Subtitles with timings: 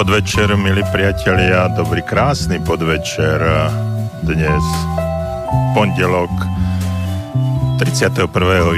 [0.00, 3.36] Podvečer, milí priatelia, dobrý krásny podvečer.
[4.24, 4.64] Dnes
[5.76, 6.32] pondelok
[7.76, 8.24] 31.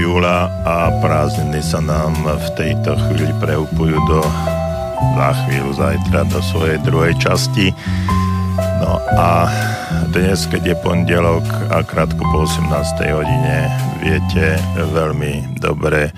[0.02, 4.18] júla a prázdniny sa nám v tejto chvíli preupujú do
[5.14, 7.70] za chvíľu zajtra do svojej druhej časti.
[8.82, 9.46] No a
[10.10, 12.98] dnes, keď je pondelok a krátko po 18.
[13.14, 13.70] hodine,
[14.02, 14.58] viete
[14.90, 16.10] veľmi dobre,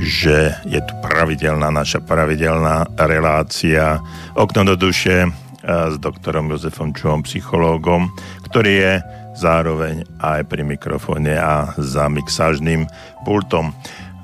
[0.00, 4.00] že je tu pravidelná, naša pravidelná relácia
[4.32, 5.30] Okno do duše eh,
[5.62, 8.08] s doktorom Jozefom Čuhom, psychológom,
[8.48, 8.94] ktorý je
[9.36, 12.88] zároveň aj pri mikrofóne a za mixážnym
[13.22, 13.76] pultom.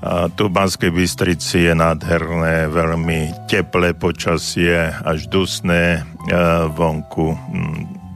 [0.05, 6.37] A tu v Banskej Bystrici je nádherné, veľmi teplé počasie, až dusné, eh,
[6.73, 7.37] vonku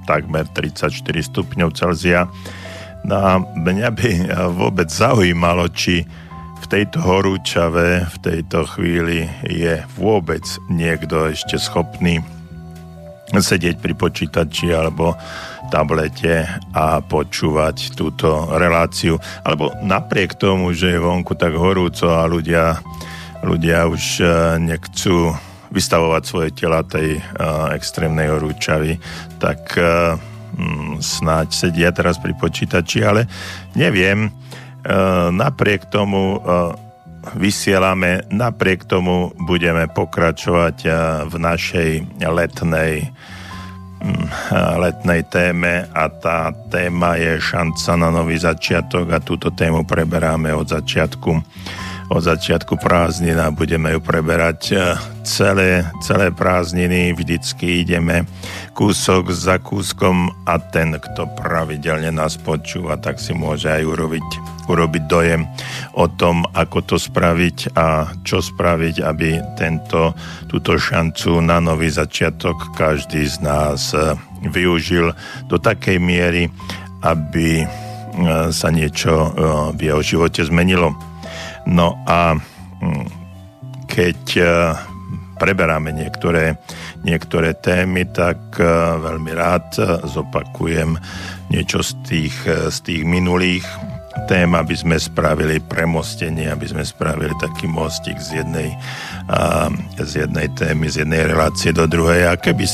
[0.08, 0.90] takmer 34
[1.22, 2.26] stupňov Celzia.
[3.06, 4.10] No a mňa by
[4.58, 6.02] vôbec zaujímalo, či
[6.70, 12.22] tejto horúčave, v tejto chvíli je vôbec niekto ešte schopný
[13.34, 15.18] sedieť pri počítači alebo
[15.74, 19.18] tablete a počúvať túto reláciu.
[19.42, 22.78] Alebo napriek tomu, že je vonku tak horúco a ľudia,
[23.42, 24.26] ľudia už e,
[24.62, 25.34] nechcú
[25.74, 28.98] vystavovať svoje tela tej uh, extrémnej horúčavy,
[29.38, 30.18] tak uh,
[30.98, 33.30] snáď sedia teraz pri počítači, ale
[33.78, 34.59] neviem, E,
[35.30, 36.38] napriek tomu e,
[37.36, 40.90] vysielame, napriek tomu budeme pokračovať e,
[41.28, 41.90] v našej
[42.24, 43.12] letnej
[44.00, 44.26] mm,
[44.80, 50.68] letnej téme a tá téma je šanca na nový začiatok a túto tému preberáme od
[50.68, 51.32] začiatku
[52.10, 54.76] od začiatku prázdnin budeme ju preberať e,
[55.22, 57.14] celé, celé prázdniny.
[57.14, 58.26] Vždycky ideme
[58.74, 64.26] kúsok za kúskom a ten, kto pravidelne nás počúva, tak si môže aj urobiť,
[64.70, 65.42] urobiť dojem
[65.98, 70.14] o tom, ako to spraviť a čo spraviť, aby tento,
[70.46, 74.14] túto šancu na nový začiatok každý z nás e,
[74.48, 75.12] využil
[75.50, 76.46] do takej miery,
[77.02, 77.66] aby e,
[78.54, 79.34] sa niečo
[79.74, 80.94] v jeho živote zmenilo.
[81.68, 82.34] No a
[82.80, 83.20] hm,
[83.90, 84.44] keď e,
[85.36, 86.56] preberáme niektoré,
[87.02, 88.64] niektoré témy, tak e,
[88.96, 90.94] veľmi rád e, zopakujem
[91.50, 93.66] niečo z tých, z tých minulých
[94.26, 98.74] tém, aby sme spravili premostenie, aby sme spravili taký mostik z jednej,
[99.98, 102.26] z jednej témy, z jednej relácie do druhej.
[102.26, 102.66] A keby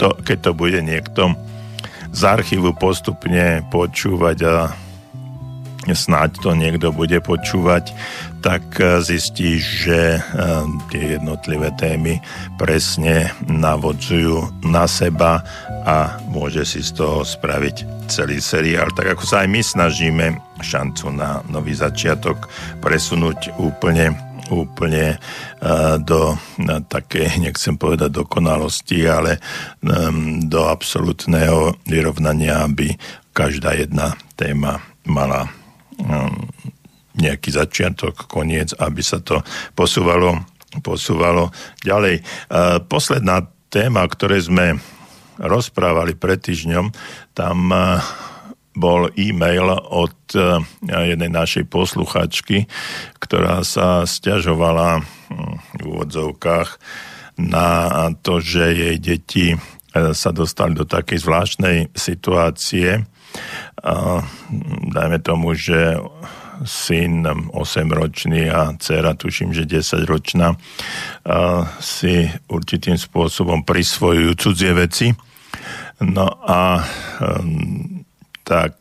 [0.00, 1.36] to, keď to bude niekto
[2.10, 4.54] z archívu postupne počúvať a
[5.88, 7.96] snáď to niekto bude počúvať,
[8.44, 10.20] tak e, zistí, že e,
[10.92, 12.20] tie jednotlivé témy
[12.60, 15.40] presne navodzujú na seba
[15.84, 18.92] a môže si z toho spraviť celý seriál.
[18.92, 20.26] Tak ako sa aj my snažíme
[20.60, 22.48] šancu na nový začiatok
[22.84, 24.12] presunúť úplne
[24.50, 25.18] úplne e,
[26.02, 26.34] do
[26.90, 29.38] také, nechcem povedať dokonalosti, ale
[30.42, 32.90] do absolútneho vyrovnania, aby
[33.30, 35.59] každá jedna téma mala
[37.16, 39.44] nejaký začiatok, koniec, aby sa to
[39.76, 40.40] posúvalo,
[40.80, 41.52] posúvalo
[41.84, 42.24] ďalej.
[42.48, 44.80] Uh, posledná téma, o ktorej sme
[45.40, 46.92] rozprávali pred týždňom,
[47.34, 48.00] tam uh,
[48.70, 50.14] bol e-mail od
[50.86, 52.70] jednej našej posluchačky,
[53.18, 55.02] ktorá sa stiažovala
[55.74, 56.78] v úvodzovkách
[57.42, 57.68] na
[58.22, 59.58] to, že jej deti
[59.90, 63.02] sa dostali do takej zvláštnej situácie,
[63.80, 64.24] a
[64.92, 65.96] dajme tomu, že
[66.60, 67.24] syn
[67.56, 70.60] 8-ročný a dcera, tuším, že 10-ročná,
[71.80, 75.08] si určitým spôsobom prisvojujú cudzie veci.
[76.04, 76.84] No a
[78.44, 78.76] tak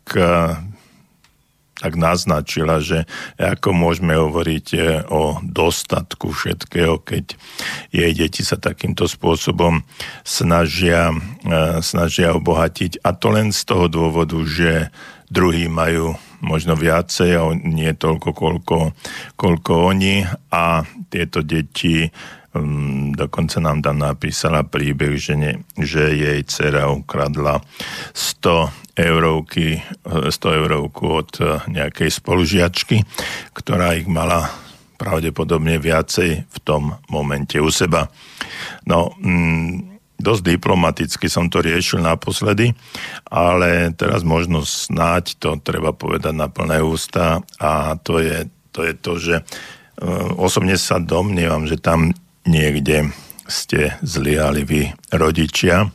[1.80, 3.08] tak naznačila, že
[3.40, 7.40] ako môžeme hovoriť e, o dostatku všetkého, keď
[7.96, 9.88] jej deti sa takýmto spôsobom
[10.28, 11.16] snažia,
[11.48, 13.00] e, snažia obohatiť.
[13.08, 14.92] A to len z toho dôvodu, že
[15.32, 18.78] druhí majú možno viacej a nie toľko, koľko,
[19.40, 22.12] koľko oni a tieto deti
[22.56, 27.62] um, dokonca nám tam napísala príbeh, že, ne, že jej dcera ukradla
[28.14, 33.08] 100 eurovky, 100 eurovku od eh, nejakej spolužiačky,
[33.56, 34.52] ktorá ich mala
[35.00, 38.12] pravdepodobne viacej v tom momente u seba.
[38.84, 42.76] No, mm, dosť diplomaticky som to riešil naposledy,
[43.32, 48.94] ale teraz možno snáď to treba povedať na plné ústa a to je to, je
[49.00, 52.12] to že uh, osobne sa domnievam, že tam
[52.50, 53.14] niekde
[53.46, 54.82] ste zliali vy
[55.14, 55.90] rodičia,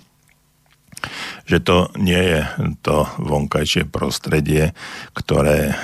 [1.45, 2.41] že to nie je
[2.81, 4.73] to vonkajšie prostredie,
[5.13, 5.75] ktoré e,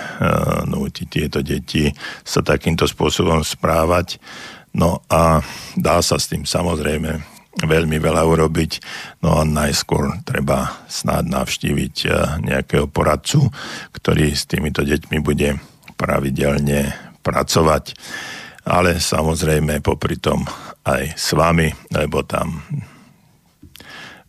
[0.64, 1.92] núti tieto deti
[2.24, 4.16] sa takýmto spôsobom správať.
[4.72, 5.44] No a
[5.76, 7.20] dá sa s tým samozrejme
[7.60, 8.72] veľmi veľa urobiť.
[9.20, 12.08] No a najskôr treba snáď navštíviť e,
[12.40, 13.52] nejakého poradcu,
[13.92, 15.60] ktorý s týmito deťmi bude
[16.00, 17.92] pravidelne pracovať.
[18.70, 20.46] Ale samozrejme popri tom
[20.86, 22.62] aj s vami, lebo tam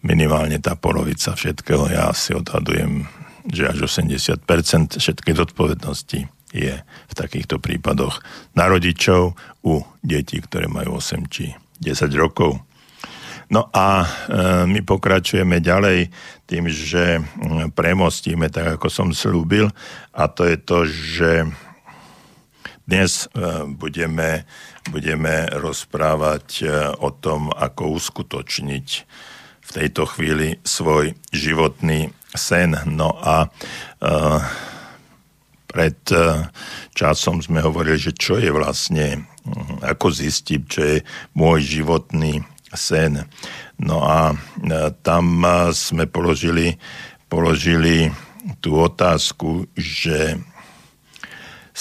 [0.02, 3.06] minimálne tá polovica všetkého, ja si odhadujem,
[3.46, 6.20] že až 80% všetkej zodpovednosti
[6.52, 8.20] je v takýchto prípadoch
[8.58, 12.60] na rodičov u detí, ktoré majú 8 či 10 rokov.
[13.52, 14.08] No a e,
[14.68, 16.08] my pokračujeme ďalej
[16.48, 17.20] tým, že
[17.76, 19.68] premostíme, tak ako som slúbil,
[20.16, 21.32] a to je to, že
[22.92, 24.44] dnes e, budeme,
[24.92, 26.64] budeme rozprávať e,
[27.00, 28.88] o tom, ako uskutočniť
[29.64, 32.76] v tejto chvíli svoj životný sen.
[32.92, 33.48] No a
[35.72, 35.96] pred
[36.92, 39.24] časom sme hovorili, že čo je vlastne,
[39.80, 40.98] ako zistiť, čo je
[41.40, 42.44] môj životný
[42.76, 43.24] sen.
[43.80, 44.36] No a
[45.08, 45.26] tam
[45.72, 46.76] sme položili,
[47.32, 48.12] položili
[48.60, 50.36] tú otázku, že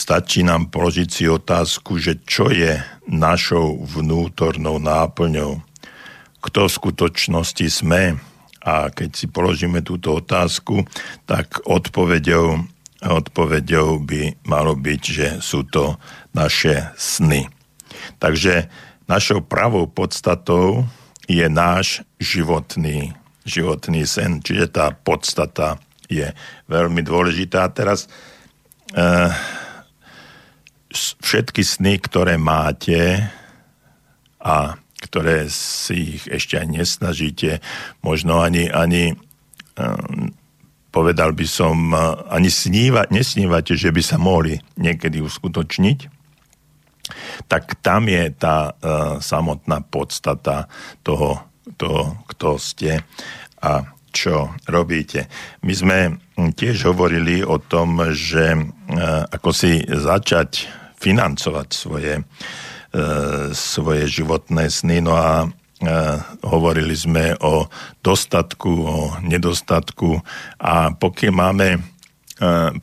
[0.00, 5.60] stačí nám položiť si otázku, že čo je našou vnútornou náplňou,
[6.40, 8.16] kto v skutočnosti sme.
[8.64, 10.88] A keď si položíme túto otázku,
[11.28, 12.64] tak odpovedou,
[13.04, 16.00] odpovedou by malo byť, že sú to
[16.32, 17.48] naše sny.
[18.20, 18.68] Takže
[19.10, 20.86] Našou pravou podstatou
[21.26, 23.10] je náš životný,
[23.42, 26.30] životný sen, čiže tá podstata je
[26.70, 27.66] veľmi dôležitá.
[27.74, 28.06] Teraz
[28.94, 29.34] uh,
[30.94, 33.30] všetky sny, ktoré máte
[34.42, 37.50] a ktoré si ich ešte aj nesnažíte,
[38.04, 39.16] možno ani, ani
[39.80, 40.34] um,
[40.92, 41.94] povedal by som,
[42.28, 45.98] ani sníva, nesnívate, že by sa mohli niekedy uskutočniť,
[47.48, 50.68] tak tam je tá uh, samotná podstata
[51.02, 51.42] toho,
[51.80, 53.02] toho, kto ste
[53.62, 55.30] a čo robíte.
[55.62, 55.98] My sme
[56.36, 60.66] tiež hovorili o tom, že uh, ako si začať
[61.00, 65.48] financovať svoje, uh, svoje životné sny, no a
[66.44, 67.64] hovorili sme o
[68.04, 70.20] dostatku, o nedostatku
[70.60, 71.80] a pokiaľ máme,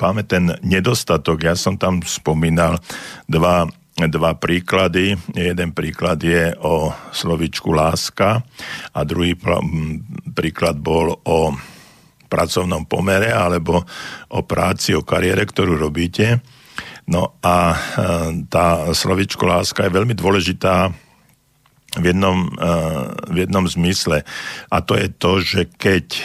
[0.01, 2.81] máme ten nedostatok, ja som tam spomínal
[3.29, 3.69] dva
[4.05, 5.17] dva príklady.
[5.33, 8.45] Jeden príklad je o slovičku láska
[8.93, 9.33] a druhý
[10.37, 11.57] príklad bol o
[12.29, 13.81] pracovnom pomere alebo
[14.29, 16.45] o práci, o kariére, ktorú robíte.
[17.09, 17.77] No a e,
[18.51, 20.91] tá slovičko láska je veľmi dôležitá
[21.97, 22.69] v jednom, e,
[23.31, 24.27] v jednom zmysle.
[24.67, 26.19] A to je to, že keď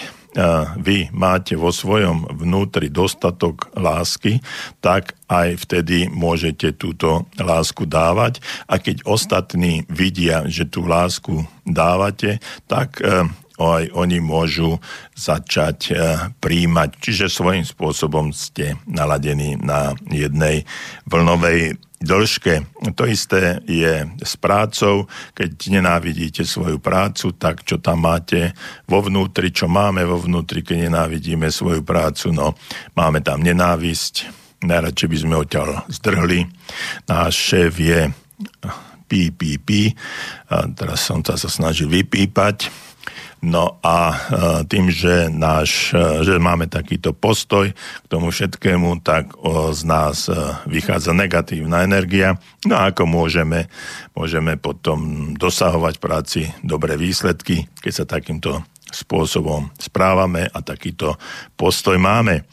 [0.81, 4.41] vy máte vo svojom vnútri dostatok lásky,
[4.81, 12.41] tak aj vtedy môžete túto lásku dávať a keď ostatní vidia, že tú lásku dávate,
[12.65, 13.29] tak e,
[13.61, 14.81] aj oni môžu
[15.15, 15.95] začať e,
[16.41, 16.91] príjmať.
[16.99, 20.65] Čiže svojím spôsobom ste naladení na jednej
[21.07, 22.55] vlnovej dĺžke.
[22.99, 25.09] To isté je s prácou.
[25.33, 28.53] Keď nenávidíte svoju prácu, tak čo tam máte
[28.85, 32.59] vo vnútri, čo máme vo vnútri, keď nenávidíme svoju prácu, no
[32.99, 34.43] máme tam nenávisť.
[34.63, 36.47] Najradšej by sme odtiaľ zdrhli.
[37.11, 38.11] Náš šéf je
[39.11, 39.83] pí.
[40.49, 42.71] A teraz som sa snažil vypípať
[43.43, 44.17] No a e,
[44.71, 49.35] tým, že, náš, e, že máme takýto postoj k tomu všetkému, tak
[49.75, 50.35] z nás e,
[50.71, 52.39] vychádza negatívna energia.
[52.63, 53.67] No a ako môžeme,
[54.15, 58.63] môžeme potom dosahovať práci dobré výsledky, keď sa takýmto
[58.95, 61.19] spôsobom správame a takýto
[61.59, 62.47] postoj máme.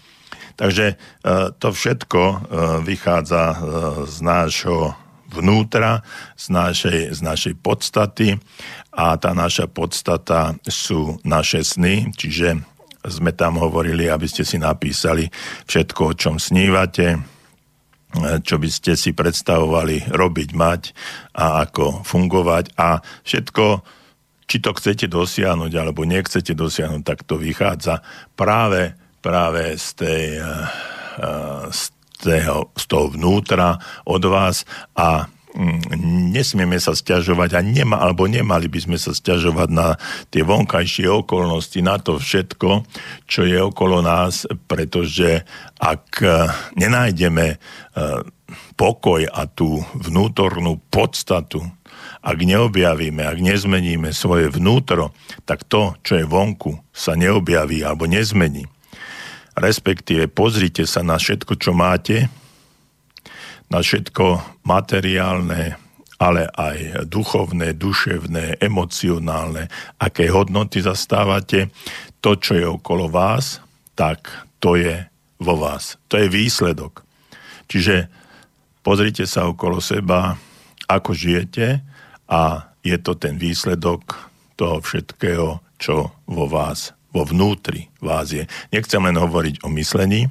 [0.58, 1.00] Takže
[1.55, 2.51] to všetko
[2.84, 3.43] vychádza
[4.03, 4.91] z nášho
[5.29, 6.01] vnútra,
[6.36, 8.38] z našej, z našej podstaty.
[8.93, 12.59] A tá naša podstata sú naše sny, čiže
[13.05, 15.31] sme tam hovorili, aby ste si napísali
[15.69, 17.15] všetko, o čom snívate,
[18.19, 20.81] čo by ste si predstavovali robiť, mať
[21.38, 22.75] a ako fungovať.
[22.75, 23.65] A všetko,
[24.50, 28.01] či to chcete dosiahnuť alebo nechcete dosiahnuť, tak to vychádza
[28.33, 30.50] práve, práve z tej, eh,
[31.21, 37.97] eh, z toho, z toho vnútra od vás a mm, nesmieme sa stiažovať a nema,
[37.99, 39.95] alebo nemali by sme sa stiažovať na
[40.27, 42.83] tie vonkajšie okolnosti, na to všetko,
[43.25, 45.47] čo je okolo nás, pretože
[45.79, 46.27] ak e,
[46.75, 47.57] nenájdeme e,
[48.75, 51.63] pokoj a tú vnútornú podstatu,
[52.19, 55.15] ak neobjavíme, ak nezmeníme svoje vnútro,
[55.47, 58.67] tak to, čo je vonku, sa neobjaví alebo nezmení
[59.59, 62.31] respektíve pozrite sa na všetko, čo máte,
[63.69, 65.77] na všetko materiálne
[66.19, 69.71] ale aj duchovné, duševné, emocionálne,
[70.03, 71.71] aké hodnoty zastávate,
[72.19, 73.63] to, čo je okolo vás,
[73.95, 74.27] tak
[74.59, 75.07] to je
[75.39, 75.95] vo vás.
[76.11, 77.07] To je výsledok.
[77.71, 78.11] Čiže
[78.83, 80.35] pozrite sa okolo seba,
[80.91, 81.79] ako žijete
[82.27, 84.27] a je to ten výsledok
[84.59, 88.45] toho všetkého, čo vo vás, vo vnútri vás je.
[88.69, 90.29] Nechcem len hovoriť o myslení,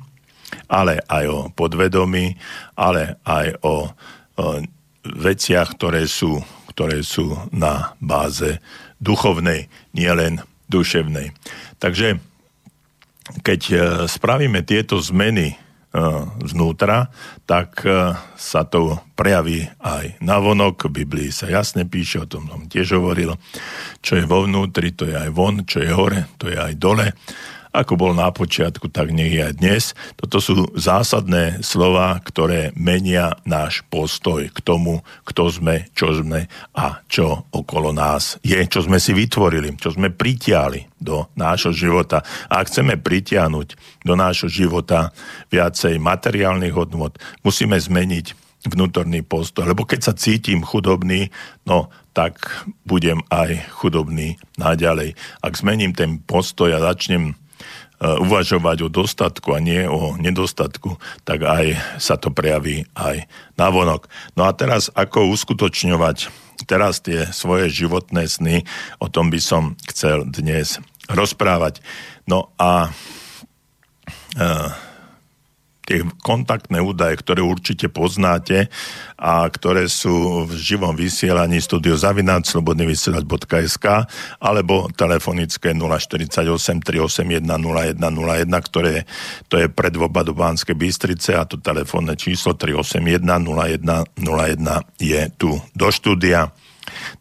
[0.71, 2.39] ale aj o podvedomí,
[2.79, 3.75] ale aj o,
[4.39, 4.47] o
[5.05, 6.41] veciach, ktoré sú,
[6.73, 8.61] ktoré sú na báze
[8.99, 11.33] duchovnej, nielen duševnej.
[11.81, 12.21] Takže
[13.45, 13.77] keď e,
[14.09, 15.57] spravíme tieto zmeny
[16.45, 17.09] znútra,
[17.49, 20.93] tak e, sa to prejaví aj na vonok.
[20.93, 23.35] V Biblii sa jasne píše, o tom som tiež hovoril,
[24.05, 27.17] čo je vo vnútri, to je aj von, čo je hore, to je aj dole
[27.73, 29.93] ako bol na počiatku, tak je aj dnes.
[30.17, 37.03] Toto sú zásadné slova, ktoré menia náš postoj k tomu, kto sme, čo sme a
[37.11, 42.25] čo okolo nás je, čo sme si vytvorili, čo sme pritiali do nášho života.
[42.51, 43.69] A ak chceme pritiahnuť
[44.05, 45.15] do nášho života
[45.53, 49.71] viacej materiálnych hodnot, musíme zmeniť vnútorný postoj.
[49.71, 51.31] Lebo keď sa cítim chudobný,
[51.63, 52.43] no tak
[52.83, 55.15] budem aj chudobný naďalej.
[55.39, 57.39] Ak zmením ten postoj a začnem
[57.99, 63.27] uvažovať o dostatku a nie o nedostatku, tak aj sa to prejaví aj
[63.59, 64.07] na vonok.
[64.39, 66.31] No a teraz ako uskutočňovať
[66.67, 68.67] teraz tie svoje životné sny,
[68.99, 71.79] o tom by som chcel dnes rozprávať.
[72.27, 72.91] No a
[74.35, 74.49] e,
[75.89, 78.69] tie kontaktné údaje, ktoré určite poznáte
[79.17, 83.87] a ktoré sú v živom vysielaní studiozavináčslobodnyvysielač.sk
[84.37, 89.09] alebo telefonické 048 381 0101, ktoré
[89.49, 94.21] to je predvoba do Banskej Bystrice a to telefónne číslo 381 0101
[95.01, 96.53] je tu do štúdia.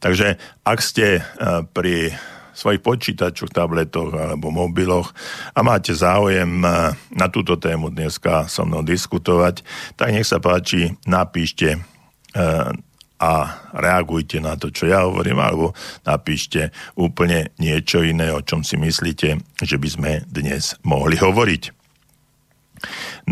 [0.04, 0.36] Takže
[0.68, 1.24] ak ste eh,
[1.72, 2.12] pri
[2.58, 5.14] svojich počítačoch, tabletoch alebo mobiloch
[5.54, 9.62] a máte záujem eh, na túto tému dneska so mnou diskutovať,
[9.94, 12.70] tak nech sa páči, napíšte eh,
[13.18, 13.34] a
[13.74, 15.74] reagujte na to, čo ja hovorím, alebo
[16.06, 21.74] napíšte úplne niečo iné, o čom si myslíte, že by sme dnes mohli hovoriť.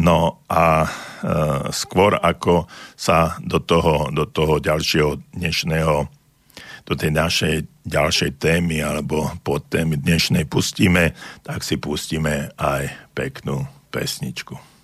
[0.02, 0.90] No a e,
[1.70, 2.66] skôr ako
[2.98, 6.10] sa do toho, do toho ďalšieho dnešného
[6.86, 13.66] do tej našej ďalšej témy alebo pod témy dnešnej pustíme, tak si pustíme aj peknú
[13.90, 14.78] pesničku.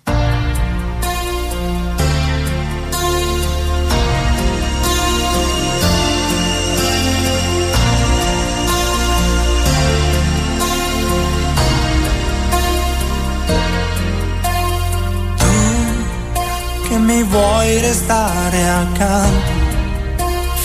[17.02, 19.61] mi vuoi restare accanto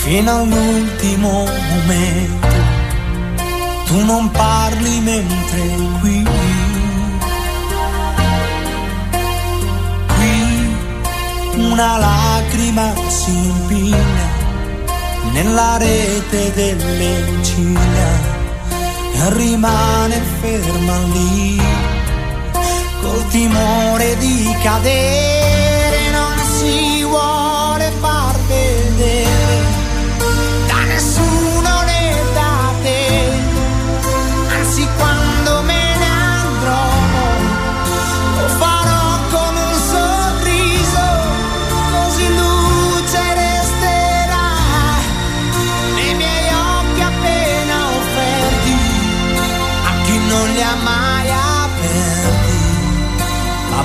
[0.08, 2.56] fino all'ultimo momento.
[3.84, 5.60] Tu non parli mentre
[6.00, 6.26] qui,
[10.16, 10.34] qui
[11.56, 14.26] una lacrima si impigna
[15.32, 18.10] nella rete delle ciglia
[19.12, 21.60] e rimane ferma lì
[23.02, 25.37] col timore di cadere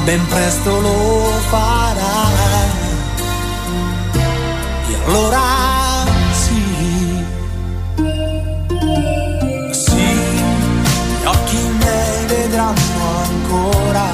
[0.04, 2.82] ben presto lo farai.
[4.90, 5.42] E allora
[6.32, 7.26] sì,
[9.72, 10.06] sì,
[11.22, 14.06] gli occhi miei vedranno ancora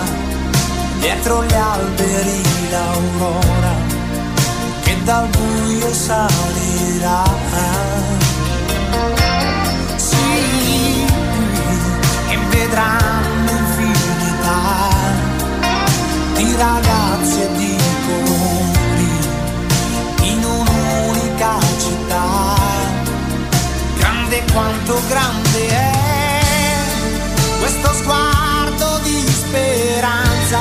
[1.00, 3.75] dietro gli alberi l'aurora
[4.84, 7.24] che dal buio salirà.
[9.96, 11.05] Sì,
[12.29, 12.99] e vedranno
[16.60, 19.10] di ragazzi e di colori
[20.24, 22.56] in un'unica città,
[23.98, 25.92] grande quanto grande è
[27.60, 30.60] questo sguardo di speranza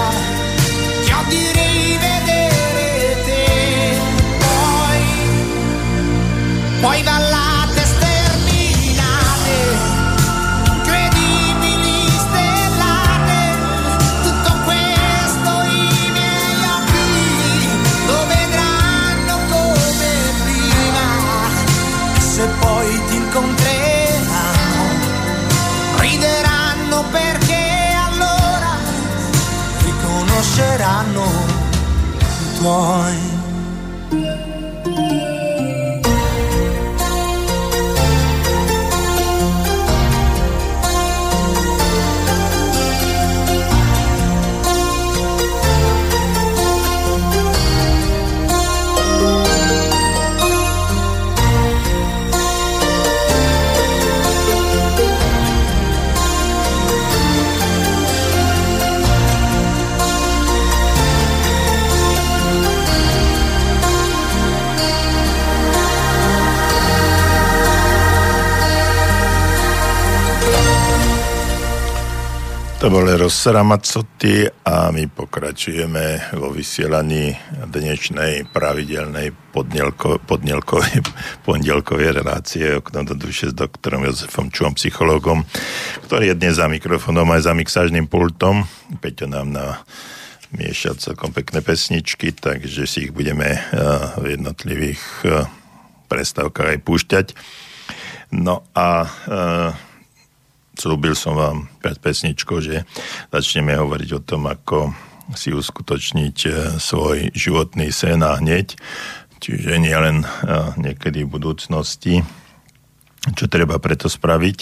[1.04, 3.16] che ho di rivedere
[4.38, 5.02] poi,
[6.80, 7.18] poi va
[32.58, 33.27] tuoi
[72.88, 77.36] To bol Rossera Mazzotti a my pokračujeme vo vysielaní
[77.68, 81.04] dnešnej pravidelnej podnielko, podnielkovej,
[81.44, 85.44] pondelkovej relácie Okno do duše s doktorom Jozefom Čuom, psychologom,
[86.08, 88.64] ktorý je dnes za mikrofónom aj za mixážnym pultom.
[89.04, 89.84] Peťo nám na
[90.56, 93.68] miešať celkom pekné pesničky, takže si ich budeme
[94.16, 95.28] v jednotlivých
[96.08, 97.26] prestávkach aj púšťať.
[98.32, 99.12] No a
[100.78, 102.86] slúbil som vám pred pesničkou, že
[103.34, 104.94] začneme hovoriť o tom, ako
[105.36, 108.78] si uskutočniť e, svoj životný sen a hneď,
[109.42, 110.28] čiže nie len e,
[110.80, 112.24] niekedy v budúcnosti,
[113.28, 114.58] čo treba preto spraviť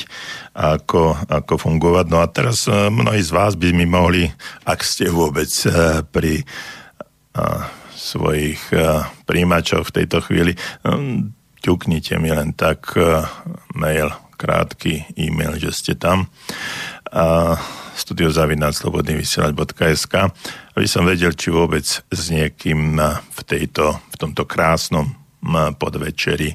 [0.58, 2.06] a ako, ako fungovať.
[2.10, 4.26] No a teraz e, mnohí z vás by mi mohli,
[4.66, 5.50] ak ste vôbec
[6.08, 6.42] pri
[7.92, 8.72] svojich
[9.28, 10.56] príjimačoch v tejto chvíli,
[11.60, 12.96] ťuknite mi len tak
[13.76, 16.28] mail krátky e-mail, že ste tam.
[17.10, 17.56] A
[17.96, 20.14] studiozavinaclobodnyvysielač.sk
[20.76, 25.08] aby som vedel, či vôbec s niekým v, tejto, v tomto krásnom
[25.80, 26.52] podvečeri,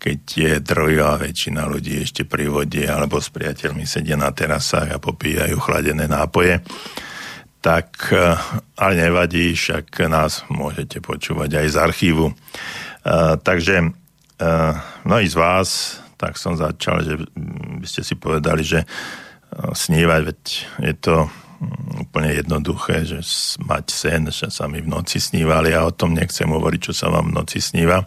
[0.00, 4.98] keď je drojová väčšina ľudí ešte pri vode alebo s priateľmi sedia na terasách a
[4.98, 6.58] popíjajú chladené nápoje,
[7.60, 8.10] tak
[8.74, 12.32] ale nevadí, však nás môžete počúvať aj z archívu.
[13.44, 13.92] Takže
[15.04, 17.16] mnohí z vás tak som začal, že
[17.80, 18.86] by ste si povedali, že e,
[19.72, 20.40] snívať, veď
[20.84, 23.24] je to mm, úplne jednoduché, že
[23.64, 27.08] mať sen, že sa mi v noci snívali a o tom nechcem hovoriť, čo sa
[27.08, 28.04] vám v noci sníva.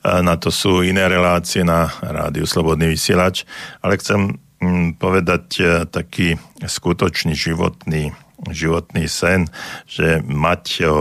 [0.00, 3.44] Na to sú iné relácie na rádiu Slobodný vysielač,
[3.84, 9.46] ale chcem mm, povedať e, taký skutočný životný životný sen,
[9.86, 10.98] že mať o, o,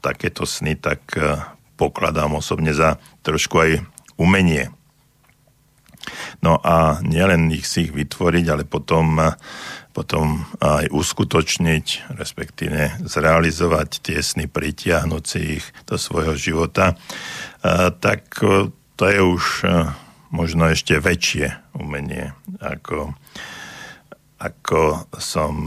[0.00, 1.04] takéto sny, tak
[1.76, 3.70] pokladám osobne za trošku aj
[4.16, 4.72] umenie
[6.44, 9.18] No a nielen ich si ich vytvoriť, ale potom,
[9.96, 16.94] potom aj uskutočniť, respektíve zrealizovať tie sny, pritiahnuť si ich do svojho života,
[17.98, 18.38] tak
[18.98, 19.44] to je už
[20.28, 23.16] možno ešte väčšie umenie, ako,
[24.36, 25.64] ako som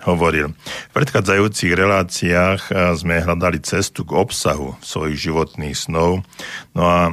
[0.00, 0.56] hovoril.
[0.90, 6.24] V predchádzajúcich reláciách sme hľadali cestu k obsahu svojich životných snov.
[6.72, 7.12] No a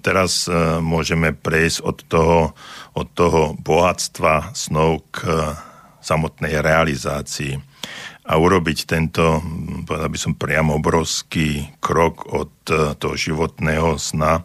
[0.00, 2.38] teraz eh, môžeme prejsť od toho,
[2.96, 5.36] od toho bohatstva snov k eh,
[6.00, 7.58] samotnej realizácii
[8.26, 9.38] a urobiť tento,
[9.86, 12.50] povedal by som priamo obrovský krok od
[12.98, 14.42] toho životného sna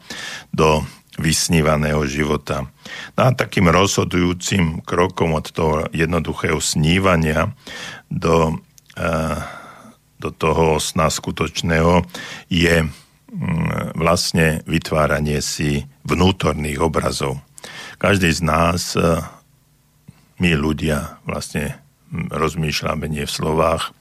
[0.54, 0.86] do
[1.18, 2.70] vysnívaného života.
[3.18, 7.58] No a takým rozhodujúcim krokom od toho jednoduchého snívania
[8.06, 8.62] do,
[10.22, 12.06] do toho sna skutočného
[12.54, 12.86] je
[13.96, 17.40] vlastne vytváranie si vnútorných obrazov.
[18.02, 19.24] Každý z nás, eh,
[20.42, 21.80] my ľudia, vlastne
[22.12, 23.96] mm, rozmýšľame nie v slovách,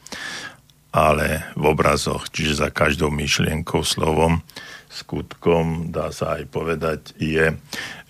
[0.91, 4.43] ale v obrazoch, čiže za každou myšlienkou, slovom
[4.91, 7.55] skutkom, dá sa aj povedať, je,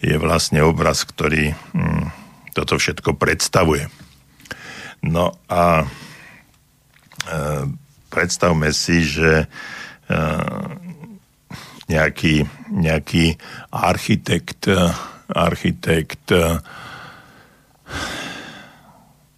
[0.00, 2.09] je vlastne obraz, ktorý hm,
[2.56, 3.92] toto všetko predstavuje.
[5.04, 5.87] No a e,
[8.09, 9.46] predstavme si, že e,
[11.90, 13.35] nejaký, nejaký
[13.74, 14.70] architekt,
[15.35, 16.31] architekt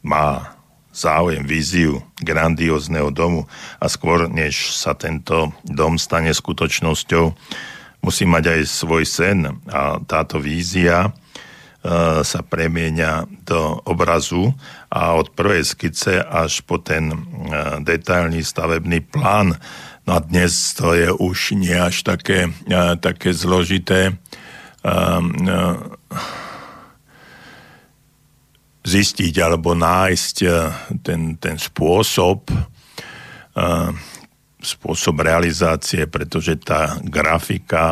[0.04, 0.52] má
[0.92, 3.48] záujem, víziu grandiózneho domu
[3.80, 7.32] a skôr, než sa tento dom stane skutočnosťou,
[8.04, 11.10] musí mať aj svoj sen a táto vízia e,
[12.20, 14.52] sa premieňa do obrazu
[14.92, 17.16] a od prvej skice až po ten e,
[17.80, 19.56] detailný stavebný plán.
[20.02, 24.18] No a dnes to je už nie až také, e, také zložité.
[28.82, 30.36] Zistiť alebo nájsť
[31.06, 32.50] ten, ten spôsob,
[34.62, 37.82] spôsob realizácie, pretože tá grafika,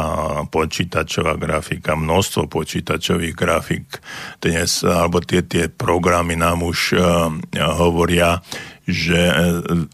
[0.49, 3.87] počítačová grafika, množstvo počítačových grafik
[4.39, 8.39] dnes, alebo tie, tie programy nám už uh, hovoria,
[8.91, 9.21] že,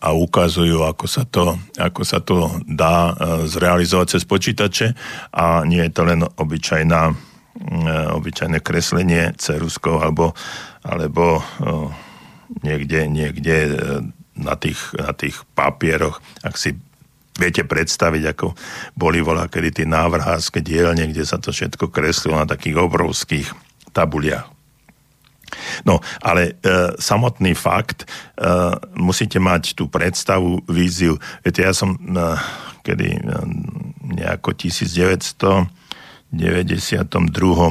[0.00, 3.14] a ukazujú, ako sa, to, ako sa to dá
[3.46, 4.92] zrealizovať cez počítače
[5.32, 7.12] a nie je to len obyčajná,
[8.16, 10.34] obyčajné kreslenie ceruskou alebo,
[10.84, 11.40] alebo
[12.64, 13.56] niekde, niekde
[14.36, 16.76] na tých, na tých papieroch, ak si
[17.36, 18.56] viete predstaviť, ako
[18.96, 23.48] boli volá, kedy tie návrhárske dielne, kde sa to všetko kreslilo na takých obrovských
[23.92, 24.55] tabuliach.
[25.86, 28.06] No, ale e, samotný fakt, e,
[28.98, 31.18] musíte mať tú predstavu, víziu.
[31.46, 32.00] Viete, ja som e,
[32.86, 33.20] kedy e,
[34.18, 35.66] nejako 1992,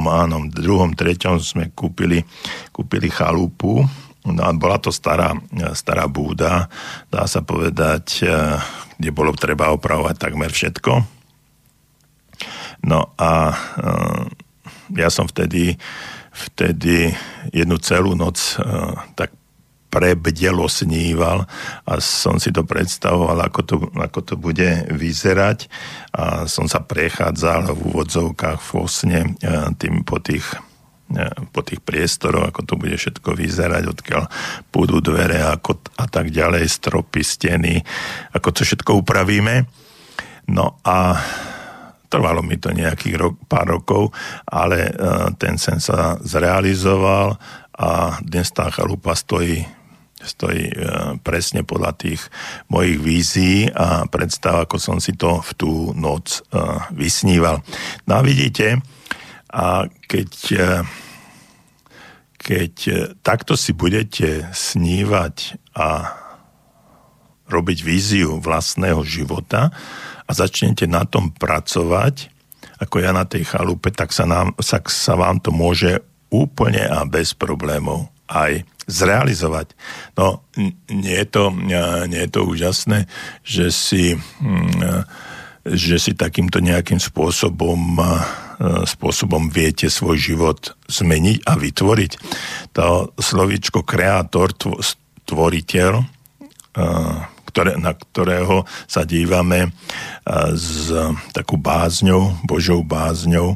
[0.08, 2.24] áno, v druhom, treťom sme kúpili,
[2.72, 3.84] kúpili chalupu,
[4.26, 5.38] No a bola to stará,
[5.78, 6.66] stará búda,
[7.14, 8.58] dá sa povedať, e,
[8.98, 11.06] kde bolo treba opravovať takmer všetko.
[12.90, 13.56] No a e,
[14.98, 15.78] ja som vtedy,
[16.36, 17.16] vtedy
[17.56, 18.64] jednu celú noc e,
[19.16, 19.32] tak
[19.88, 21.48] prebdelo sníval
[21.88, 25.72] a som si to predstavoval, ako to, ako to bude vyzerať
[26.12, 29.20] a som sa prechádzal v úvodzovkách v Osne
[29.80, 30.44] tým po tých
[31.06, 34.26] E, po tých priestoroch, ako to bude všetko vyzerať, odkiaľ
[34.74, 37.78] budú dvere ako, a tak ďalej, stropy, steny,
[38.34, 39.70] ako to všetko upravíme.
[40.50, 41.14] No a
[42.16, 44.16] trvalo mi to nejakých rok, pár rokov,
[44.48, 47.36] ale uh, ten sen sa zrealizoval
[47.76, 49.68] a dnes tá chalupa stojí
[50.26, 52.24] stojí uh, presne podľa tých
[52.72, 57.62] mojich vízií a predstav, ako som si to v tú noc uh, vysníval.
[58.10, 58.82] No a vidíte,
[59.56, 60.68] a keď, e,
[62.36, 66.12] keď e, takto si budete snívať a
[67.48, 69.72] robiť víziu vlastného života
[70.26, 72.34] a začnete na tom pracovať,
[72.82, 76.02] ako ja na tej chalupe, tak sa, nám, sa, sa vám to môže
[76.34, 79.78] úplne a bez problémov aj zrealizovať.
[80.18, 80.42] No,
[80.90, 81.54] nie je to,
[82.10, 83.06] nie je to úžasné,
[83.46, 85.06] že si, hm,
[85.66, 88.02] že si takýmto nejakým spôsobom
[88.56, 92.12] E, spôsobom viete svoj život zmeniť a vytvoriť.
[92.80, 94.56] To slovičko kreator,
[95.28, 96.06] tvoriteľ, e,
[97.56, 99.72] ktoré, na ktorého sa dívame
[100.52, 100.92] s
[101.32, 103.56] takú bázňou, Božou bázňou,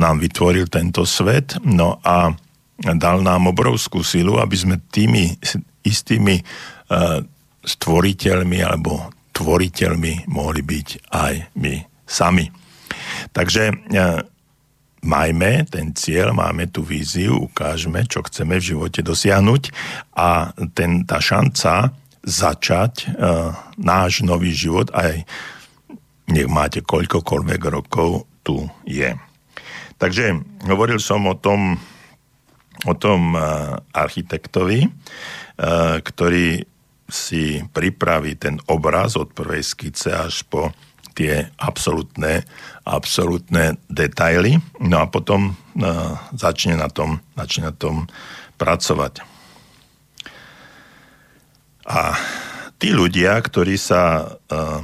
[0.00, 1.60] nám vytvoril tento svet.
[1.60, 2.32] No a
[2.80, 5.36] dal nám obrovskú silu, aby sme tými
[5.84, 6.40] istými
[7.60, 11.74] stvoriteľmi alebo tvoriteľmi mohli byť aj my
[12.08, 12.48] sami.
[13.36, 13.76] Takže
[15.04, 19.62] majme ten cieľ, máme tú víziu, ukážeme, čo chceme v živote dosiahnuť
[20.16, 25.24] a ten, tá šanca začať uh, náš nový život aj
[26.30, 29.10] nech máte koľkokoľvek rokov, tu je.
[30.00, 31.76] Takže hovoril som o tom,
[32.86, 36.64] o tom uh, architektovi, uh, ktorý
[37.10, 40.70] si pripraví ten obraz od prvej skice až po
[41.18, 42.46] tie absolútne,
[42.86, 48.06] absolútne detaily, no a potom uh, začne, na tom, začne na tom
[48.56, 49.29] pracovať.
[51.90, 52.14] A
[52.78, 54.78] tí ľudia, ktorí sa uh,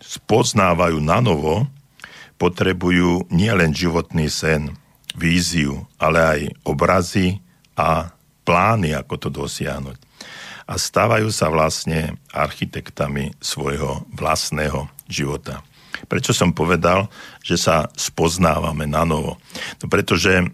[0.00, 1.68] spoznávajú na novo,
[2.40, 4.72] potrebujú nielen životný sen,
[5.12, 7.44] víziu, ale aj obrazy
[7.76, 8.14] a
[8.48, 9.98] plány, ako to dosiahnuť.
[10.70, 15.60] A stávajú sa vlastne architektami svojho vlastného života.
[16.06, 17.10] Prečo som povedal,
[17.44, 19.36] že sa spoznávame na novo?
[19.82, 20.46] No pretože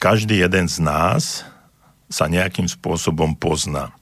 [0.00, 1.44] každý jeden z nás
[2.08, 3.92] sa nejakým spôsobom pozná.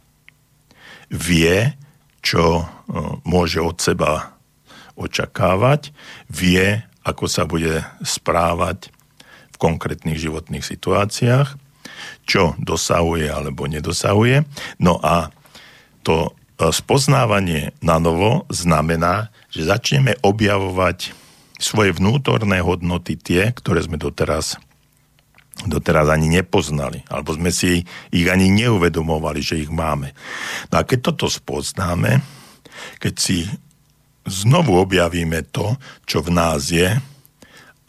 [1.12, 1.76] Vie,
[2.24, 2.64] čo e,
[3.28, 4.32] môže od seba
[4.96, 5.92] očakávať,
[6.32, 8.88] vie, ako sa bude správať
[9.52, 11.58] v konkrétnych životných situáciách,
[12.24, 14.46] čo dosahuje alebo nedosahuje.
[14.80, 15.28] No a
[16.06, 21.12] to e, spoznávanie na novo znamená, že začneme objavovať
[21.62, 24.58] svoje vnútorné hodnoty, tie, ktoré sme doteraz,
[25.68, 30.16] doteraz ani nepoznali, alebo sme si ich ani neuvedomovali, že ich máme.
[30.72, 32.24] No a keď toto spoznáme,
[32.98, 33.46] keď si
[34.26, 35.76] znovu objavíme to,
[36.08, 36.88] čo v nás je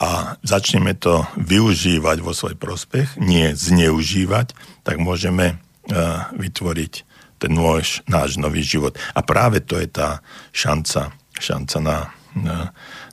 [0.01, 0.09] a
[0.43, 4.51] začneme to využívať vo svoj prospech, nie zneužívať,
[4.83, 6.93] tak môžeme uh, vytvoriť
[7.39, 8.99] ten môj, náš nový život.
[9.15, 10.19] A práve to je tá
[10.51, 11.97] šanca šanca na,
[12.35, 12.57] na,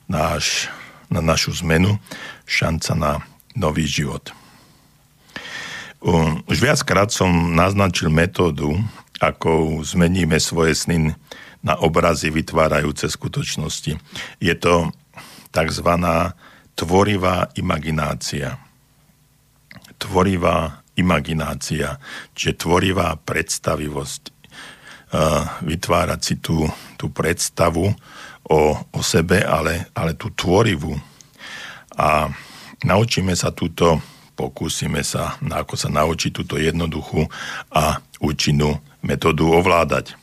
[0.07, 0.69] náš,
[1.09, 1.97] na našu zmenu,
[2.45, 3.11] šanca na
[3.55, 4.31] nový život.
[6.49, 8.73] Už viackrát som naznačil metódu,
[9.21, 11.13] ako zmeníme svoje sny
[11.61, 14.01] na obrazy vytvárajúce skutočnosti.
[14.41, 14.89] Je to
[15.53, 15.89] tzv.
[16.73, 18.57] tvorivá imaginácia.
[20.01, 22.01] Tvorivá imaginácia,
[22.33, 24.41] čiže tvorivá predstavivosť.
[25.61, 26.65] vytvárať si tú,
[26.97, 27.93] tú predstavu
[28.47, 30.97] o, o sebe, ale, ale tú tvorivú.
[31.93, 32.31] A
[32.81, 33.99] naučíme sa túto,
[34.33, 37.27] pokúsime sa, ako sa naučiť túto jednoduchú
[37.71, 40.17] a účinnú metódu ovládať.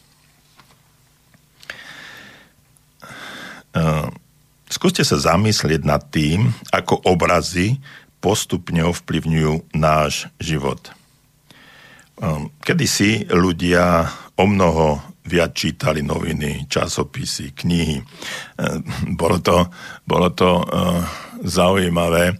[4.68, 7.80] Skúste sa zamyslieť nad tým, ako obrazy
[8.18, 10.90] postupne ovplyvňujú náš život.
[12.66, 18.02] Kedy si ľudia o mnoho viac čítali noviny, časopisy, knihy.
[19.14, 19.70] Bolo to,
[20.02, 20.64] bolo to
[21.44, 22.34] zaujímavé.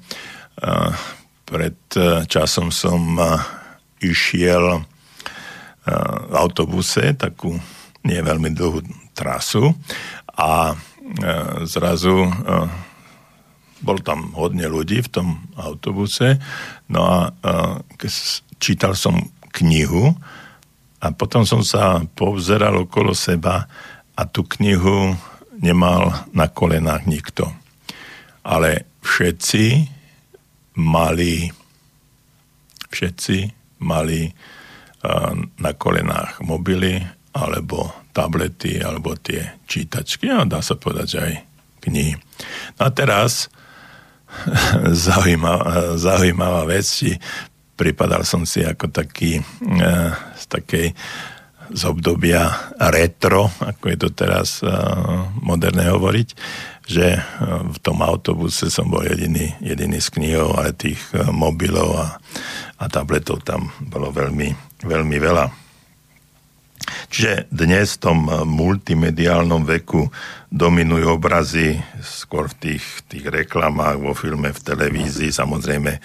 [1.49, 1.81] Pred
[2.29, 3.17] časom som
[4.05, 4.85] išiel
[6.29, 7.57] v autobuse takú
[8.05, 8.85] nie veľmi dlhú
[9.17, 9.73] trasu
[10.37, 10.77] a
[11.65, 12.29] zrazu
[13.81, 16.37] bol tam hodne ľudí v tom autobuse,
[16.93, 17.31] no a
[18.61, 19.17] čítal som
[19.57, 20.13] knihu
[21.01, 23.65] a potom som sa povzeral okolo seba
[24.13, 25.17] a tú knihu
[25.57, 27.49] nemal na kolenách nikto.
[28.45, 29.97] Ale všetci
[30.79, 31.51] mali
[32.89, 33.39] všetci
[33.83, 34.33] mali
[35.59, 36.99] na kolenách mobily
[37.37, 41.35] alebo tablety alebo tie čítačky a dá sa povedať, že aj
[41.87, 42.15] knihy.
[42.79, 43.47] No a teraz
[45.07, 47.15] zaujímavá, zaujímavá vec, či
[47.79, 49.43] pripadal som si ako taký e,
[50.35, 50.87] z takej
[51.73, 54.69] z obdobia retro, ako je to teraz e,
[55.41, 56.29] moderné hovoriť,
[56.89, 57.21] že e,
[57.69, 62.07] v tom autobuse som bol jediný, jediný s knihou, ale tých mobilov a,
[62.81, 65.69] a tabletov tam bolo veľmi, veľmi veľa.
[67.09, 70.09] Čiže dnes v tom multimediálnom veku
[70.49, 76.01] dominujú obrazy skôr v tých, tých reklamách, vo filme, v televízii, samozrejme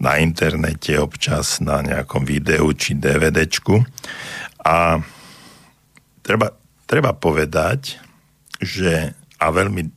[0.00, 3.84] na internete, občas na nejakom videu či DVDčku.
[4.64, 5.00] A
[6.22, 6.52] treba,
[6.84, 8.00] treba povedať,
[8.60, 9.88] že a veľmi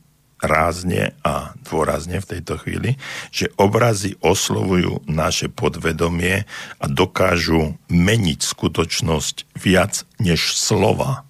[0.44, 3.00] rázne a dôrazne v tejto chvíli,
[3.32, 6.44] že obrazy oslovujú naše podvedomie
[6.80, 11.24] a dokážu meniť skutočnosť viac než slova.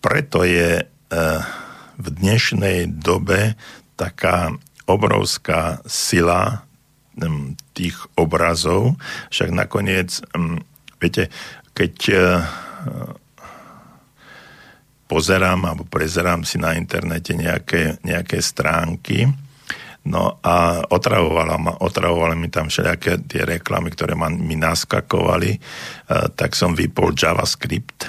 [0.00, 0.84] Preto je e,
[1.98, 3.58] v dnešnej dobe
[4.00, 4.54] taká
[4.88, 6.64] obrovská sila
[7.74, 8.94] tých obrazov,
[9.34, 10.22] však nakoniec,
[11.02, 11.34] viete,
[11.78, 12.18] keď e,
[15.06, 19.30] pozerám alebo prezerám si na internete nejaké, nejaké stránky,
[20.08, 26.32] No a otravovala, ma, otravovala mi tam všelijaké tie reklamy, ktoré ma, mi naskakovali, uh,
[26.32, 28.08] tak som vypol JavaScript.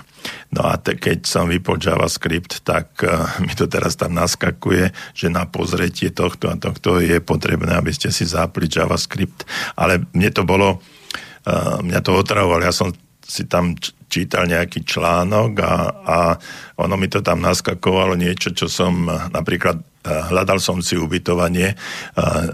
[0.56, 5.28] No a te, keď som vypol JavaScript, tak uh, mi to teraz tam naskakuje, že
[5.28, 9.44] na pozretie tohto a tohto je potrebné, aby ste si zapli JavaScript.
[9.76, 10.80] Ale mne to bolo,
[11.84, 12.64] mňa to otravovalo.
[12.64, 12.96] Ja som
[13.30, 13.78] si tam
[14.10, 16.18] čítal nejaký článok a, a
[16.82, 22.50] ono mi to tam naskakovalo niečo, čo som napríklad eh, hľadal som si ubytovanie eh,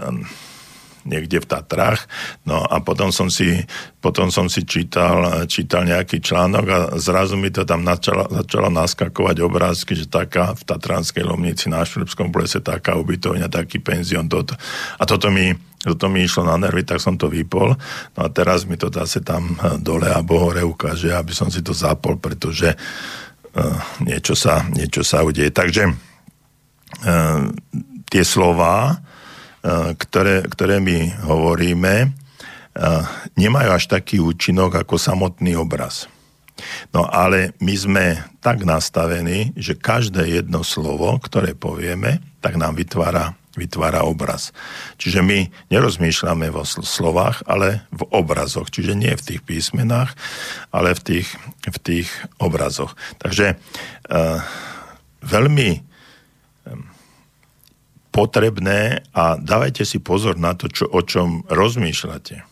[1.06, 2.10] niekde v Tatrách.
[2.42, 3.62] No a potom som si,
[4.02, 9.36] potom som si čítal, čítal nejaký článok a zrazu mi to tam začalo, začalo naskakovať
[9.40, 14.26] obrázky, že taká v Tatranskej Lomnici na Šlipskom plese taká ubytovňa, taký penzion.
[14.26, 14.58] Toto.
[14.98, 15.54] A toto mi,
[15.86, 17.78] toto mi išlo na nervy, tak som to vypol.
[18.18, 21.70] No a teraz mi to zase tam dole a hore ukáže, aby som si to
[21.70, 25.54] zapol, pretože uh, niečo, sa, niečo sa udeje.
[25.54, 27.46] Takže uh,
[28.10, 28.98] tie slova,
[29.98, 32.14] ktoré, ktoré my hovoríme,
[33.34, 36.06] nemajú až taký účinok ako samotný obraz.
[36.94, 38.04] No ale my sme
[38.40, 44.52] tak nastavení, že každé jedno slovo, ktoré povieme, tak nám vytvára, vytvára obraz.
[45.00, 48.68] Čiže my nerozmýšľame vo slovách, ale v obrazoch.
[48.68, 50.12] Čiže nie v tých písmenách,
[50.70, 51.28] ale v tých,
[51.64, 52.94] v tých obrazoch.
[53.18, 54.38] Takže uh,
[55.24, 55.86] veľmi
[58.16, 62.48] potrebné a dávajte si pozor na to, čo, o čom rozmýšľate.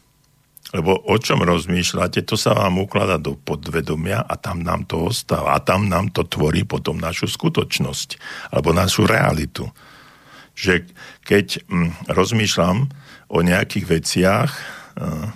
[0.77, 5.57] Lebo o čom rozmýšľate, to sa vám ukladá do podvedomia a tam nám to ostáva.
[5.57, 8.21] A tam nám to tvorí potom našu skutočnosť
[8.53, 9.65] alebo našu realitu.
[10.55, 10.89] Že
[11.27, 12.91] keď hm, rozmýšľam
[13.31, 14.51] o nejakých veciach,
[14.99, 15.29] hm,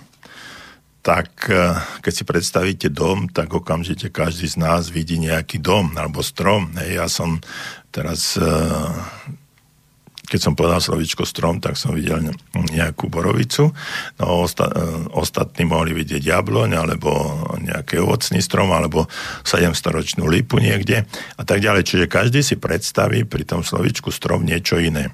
[1.03, 6.23] tak hm, keď si predstavíte dom, tak okamžite každý z nás vidí nejaký dom alebo
[6.23, 6.75] strom.
[6.79, 7.43] Ja som
[7.91, 8.39] teraz
[10.29, 12.21] keď som povedal slovičko strom, tak som videl
[12.53, 13.73] nejakú borovicu.
[14.21, 17.09] No, osta- e, ostatní mohli vidieť jabloň, alebo
[17.57, 19.09] nejaký ovocný strom, alebo
[19.41, 21.81] 700-ročnú lipu niekde a tak ďalej.
[21.89, 25.09] Čiže každý si predstaví pri tom slovičku strom niečo iné.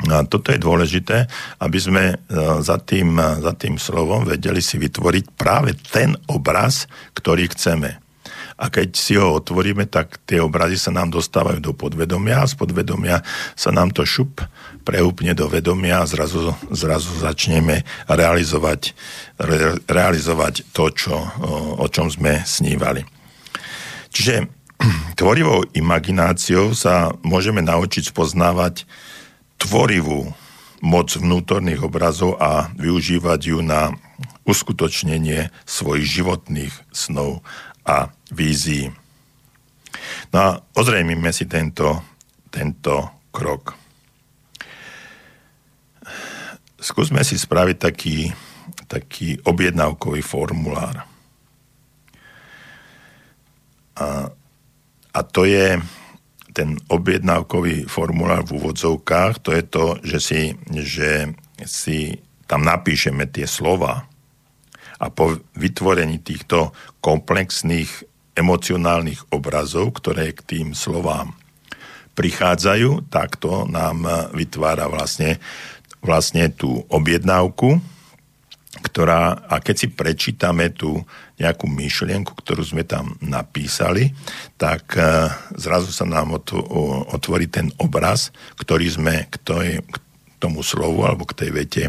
[0.00, 1.28] No a toto je dôležité,
[1.60, 2.16] aby sme e,
[2.64, 7.99] za tým, za tým slovom vedeli si vytvoriť práve ten obraz, ktorý chceme.
[8.60, 12.60] A keď si ho otvoríme, tak tie obrazy sa nám dostávajú do podvedomia a z
[12.60, 13.24] podvedomia
[13.56, 14.44] sa nám to šup
[14.84, 18.92] preúpne do vedomia a zrazu, zrazu začneme realizovať,
[19.40, 23.00] re, realizovať to, čo, o, o čom sme snívali.
[24.12, 24.44] Čiže
[25.20, 28.84] tvorivou imagináciou sa môžeme naučiť spoznávať
[29.56, 30.36] tvorivú
[30.80, 33.92] moc vnútorných obrazov a využívať ju na
[34.48, 37.44] uskutočnenie svojich životných snov
[37.84, 38.90] a vízií.
[40.32, 42.02] No a ozrejmime si tento,
[42.50, 43.74] tento krok.
[46.80, 48.32] Skúsme si spraviť taký,
[48.88, 51.04] taký objednávkový formulár.
[54.00, 54.32] A,
[55.12, 55.76] a to je
[56.50, 60.42] ten objednávkový formulár v úvodzovkách, to je to, že si,
[60.82, 61.30] že
[61.62, 62.18] si
[62.50, 64.10] tam napíšeme tie slova,
[65.00, 71.34] a po vytvorení týchto komplexných emocionálnych obrazov, ktoré k tým slovám
[72.14, 74.04] prichádzajú, tak to nám
[74.36, 75.40] vytvára vlastne,
[76.04, 77.80] vlastne tú objednávku,
[78.78, 81.02] ktorá, a keď si prečítame tú
[81.40, 84.14] nejakú myšlienku, ktorú sme tam napísali,
[84.54, 86.36] tak e, zrazu sa nám
[87.10, 89.40] otvorí ten obraz, ktorý sme k,
[90.38, 91.84] tomu slovu alebo k tej vete,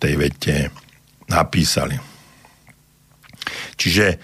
[0.00, 0.56] tej vete
[1.28, 1.98] napísali.
[3.76, 4.18] Čiže e,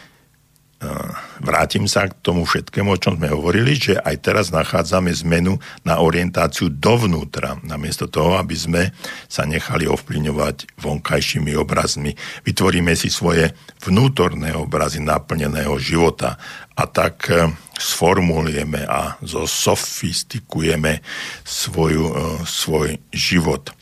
[1.41, 5.57] vrátim sa k tomu všetkému, o čom sme hovorili, že aj teraz nachádzame zmenu
[5.89, 8.83] na orientáciu dovnútra, namiesto toho, aby sme
[9.25, 12.13] sa nechali ovplyvňovať vonkajšími obrazmi.
[12.45, 16.37] Vytvoríme si svoje vnútorné obrazy naplneného života
[16.77, 17.49] a tak e,
[17.81, 21.01] sformulujeme a zosofistikujeme
[21.41, 23.73] svoju, e, svoj život.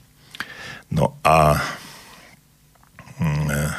[0.95, 1.59] No a
[3.21, 3.71] Mm, e,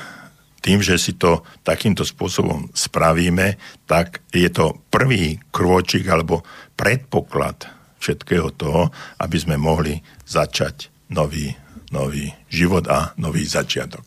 [0.65, 6.41] tým, že si to takýmto spôsobom spravíme, tak je to prvý krôčik alebo
[6.73, 7.69] predpoklad
[8.01, 8.89] všetkého toho,
[9.21, 11.53] aby sme mohli začať nový,
[11.93, 14.01] nový život a nový začiatok.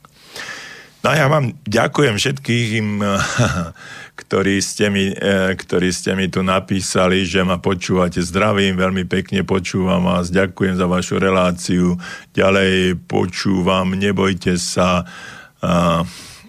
[0.99, 3.07] No a ja vám ďakujem všetkým,
[4.21, 8.19] ktorí ste, mi, e, ktorí ste mi tu napísali, že ma počúvate.
[8.19, 10.35] Zdravím, veľmi pekne počúvam vás.
[10.35, 11.95] Ďakujem za vašu reláciu.
[12.35, 15.07] Ďalej počúvam, nebojte sa.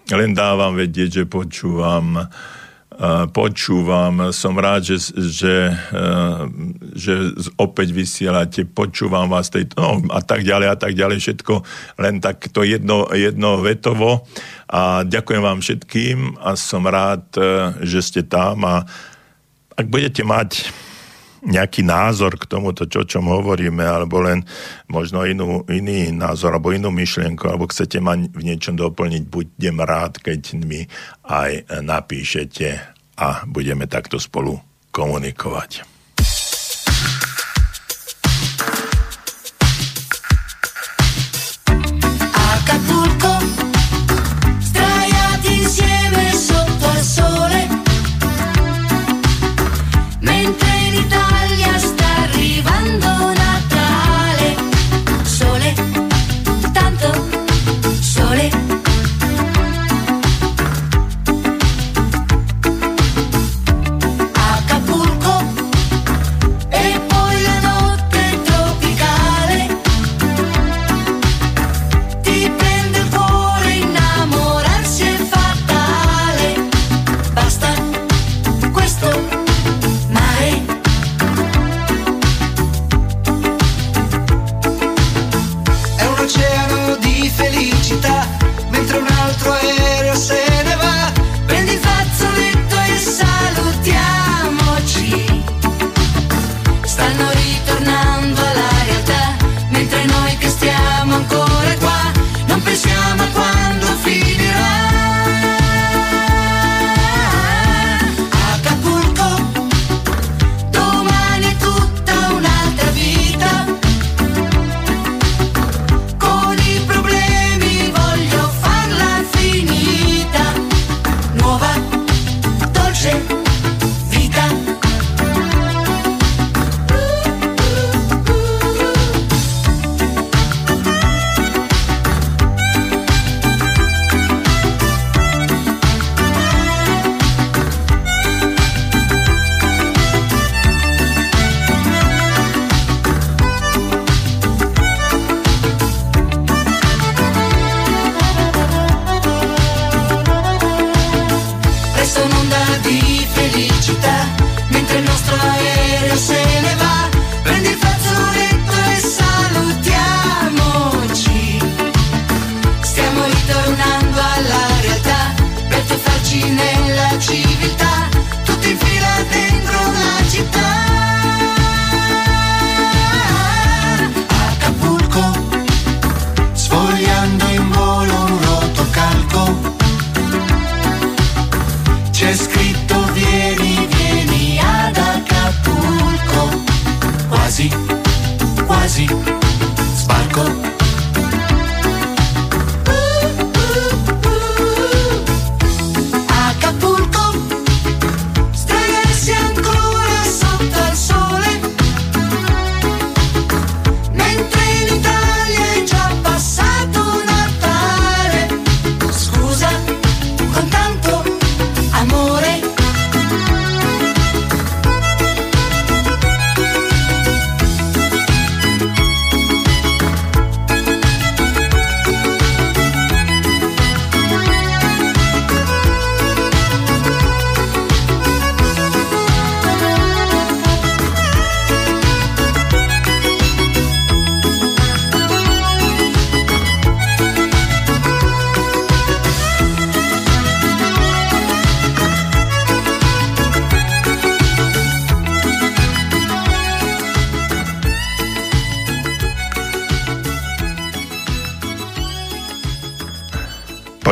[0.09, 2.29] Len dávam vedieť, že počúvam
[3.31, 5.55] počúvam, som rád, že, že,
[6.99, 7.13] že
[7.55, 11.63] opäť vysielate, počúvam vás tej, no, a tak ďalej a tak ďalej, všetko
[11.95, 14.27] len takto jedno, jedno vetovo.
[14.67, 17.23] A ďakujem vám všetkým a som rád,
[17.79, 18.67] že ste tam.
[18.67, 18.83] A
[19.79, 20.67] ak budete mať
[21.43, 24.43] nejaký názor k tomuto, čo, čom hovoríme, alebo len
[24.91, 30.19] možno inú, iný názor, alebo inú myšlienku, alebo chcete ma v niečom doplniť, budem rád,
[30.19, 30.87] keď mi
[31.27, 32.67] aj napíšete
[33.19, 34.59] a budeme takto spolu
[34.95, 35.98] komunikovať.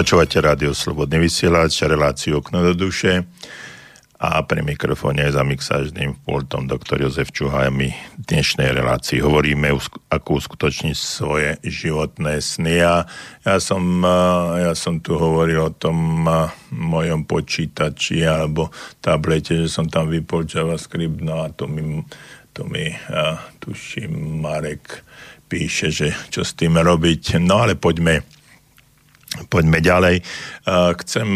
[0.08, 3.28] Počúvate rádio Slobodný vysielač, reláciu Okno do duše
[4.16, 9.68] a pri mikrofóne za mixážným pultom doktor Jozef Čuha a my v dnešnej relácii hovoríme,
[10.08, 13.04] ako uskutočniť svoje životné sny a
[13.44, 13.84] ja som,
[14.56, 16.24] ja som tu hovoril o tom
[16.72, 18.72] mojom počítači alebo
[19.04, 22.00] tablete, že som tam vypol JavaScript, no a to mi,
[22.56, 22.96] to mi
[23.60, 25.04] tuším Marek
[25.52, 27.44] píše, že čo s tým robiť.
[27.44, 28.37] No ale poďme
[29.28, 30.24] Poďme ďalej.
[31.04, 31.30] Chcem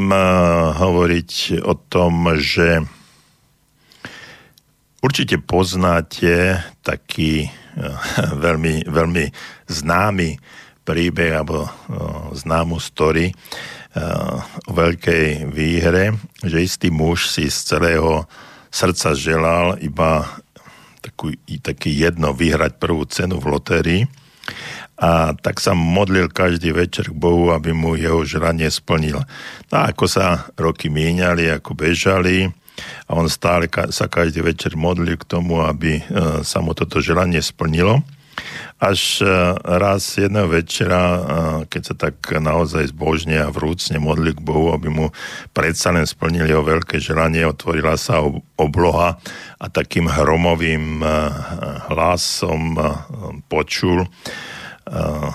[0.79, 2.87] hovoriť o tom, že
[5.03, 7.51] určite poznáte taký
[8.47, 9.25] veľmi, veľmi
[9.67, 10.39] známy
[10.87, 11.67] príbeh alebo
[12.31, 13.35] známu story
[13.91, 16.15] o veľkej výhre,
[16.47, 18.23] že istý muž si z celého
[18.71, 20.39] srdca želal iba
[21.03, 24.01] takú, taký jedno vyhrať prvú cenu v lotérii
[25.01, 29.17] a tak sa modlil každý večer k Bohu, aby mu jeho želanie splnil.
[29.73, 32.53] No a ako sa roky míňali, ako bežali,
[33.09, 36.03] a on stále sa každý večer modlil k tomu, aby e,
[36.41, 38.01] sa mu toto želanie splnilo.
[38.81, 39.27] Až e,
[39.77, 41.19] raz jedného večera, e,
[41.67, 45.05] keď sa tak naozaj zbožne a vrúcne modlil k Bohu, aby mu
[45.51, 48.23] predsa len splnil jeho veľké želanie, otvorila sa
[48.57, 49.19] obloha
[49.61, 51.05] a takým hromovým
[51.91, 52.79] hlasom
[53.45, 54.09] počul,
[54.87, 55.29] uh,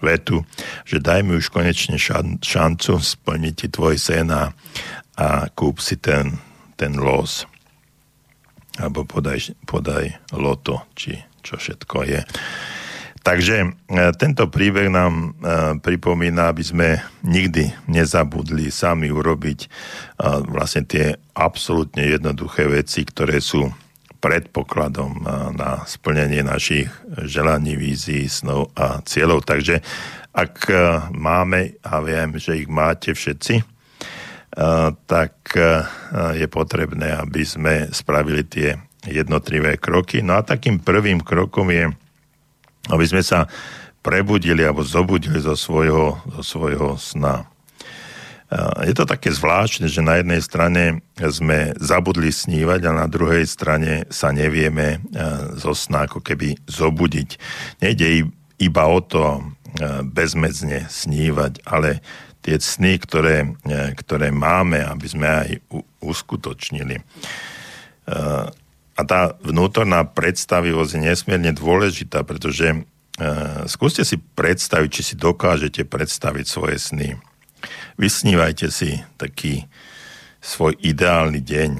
[0.00, 0.42] vetu,
[0.88, 4.50] že daj mi už konečne šan, šancu splniť ti tvoj sen a,
[5.20, 6.40] a kúp si ten,
[6.80, 7.44] ten los.
[8.80, 12.20] Alebo podaj, podaj loto, či čo všetko je.
[13.20, 13.68] Takže e,
[14.16, 15.26] tento príbeh nám e,
[15.84, 16.88] pripomína, aby sme
[17.20, 19.68] nikdy nezabudli sami urobiť
[20.48, 23.68] vlastne tie absolútne jednoduché veci, ktoré sú
[24.20, 25.24] predpokladom
[25.56, 26.92] na splnenie našich
[27.24, 29.48] želaní, vízií, snov a cieľov.
[29.48, 29.80] Takže
[30.36, 30.76] ak e,
[31.16, 33.64] máme, a viem, že ich máte všetci, e,
[35.08, 35.32] tak
[36.36, 40.20] je potrebné, aby sme spravili tie jednotlivé kroky.
[40.20, 41.88] No a takým prvým krokom je,
[42.92, 43.48] aby sme sa
[44.00, 47.48] prebudili alebo zobudili zo svojho, zo svojho sna.
[48.82, 54.10] Je to také zvláštne, že na jednej strane sme zabudli snívať a na druhej strane
[54.10, 54.98] sa nevieme
[55.54, 57.38] zo sna ako keby zobudiť.
[57.78, 58.26] Nejde
[58.58, 59.54] iba o to
[60.02, 62.02] bezmedzne snívať, ale
[62.42, 63.54] tie sny, ktoré,
[63.94, 65.48] ktoré máme, aby sme aj
[66.02, 66.98] uskutočnili.
[68.98, 72.82] A tá vnútorná predstavivosť je nesmierne dôležitá, pretože
[73.70, 77.14] skúste si predstaviť, či si dokážete predstaviť svoje sny
[78.00, 79.68] Vysnívajte si taký
[80.40, 81.70] svoj ideálny deň,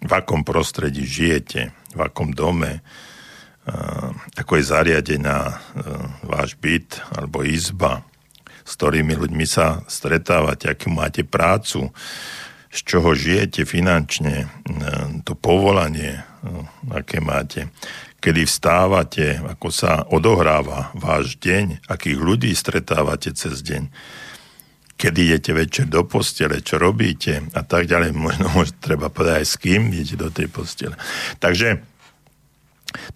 [0.00, 2.80] v akom prostredí žijete, v akom dome,
[4.40, 5.60] ako je zariadená
[6.24, 8.00] váš byt alebo izba,
[8.64, 11.92] s ktorými ľuďmi sa stretávate, akú máte prácu,
[12.72, 14.48] z čoho žijete finančne,
[15.28, 16.24] to povolanie,
[16.88, 17.68] aké máte,
[18.24, 23.92] kedy vstávate, ako sa odohráva váš deň, akých ľudí stretávate cez deň
[25.00, 28.12] kedy idete večer do postele, čo robíte a tak ďalej.
[28.12, 30.92] Možno, možno treba povedať aj s kým idete do tej postele.
[31.40, 31.80] Takže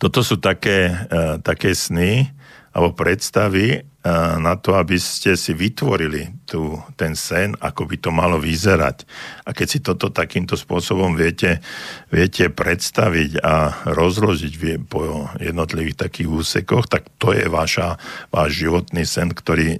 [0.00, 2.32] toto sú také, uh, také sny
[2.74, 8.10] alebo predstavy uh, na to, aby ste si vytvorili tu, ten sen, ako by to
[8.10, 9.04] malo vyzerať.
[9.44, 11.60] A keď si toto takýmto spôsobom viete,
[12.08, 18.00] viete predstaviť a rozložiť po jednotlivých takých úsekoch, tak to je vaša,
[18.32, 19.78] váš životný sen, ktorý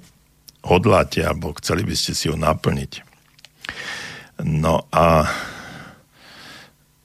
[0.65, 3.05] hodláte, alebo chceli by ste si ho naplniť.
[4.43, 5.29] No a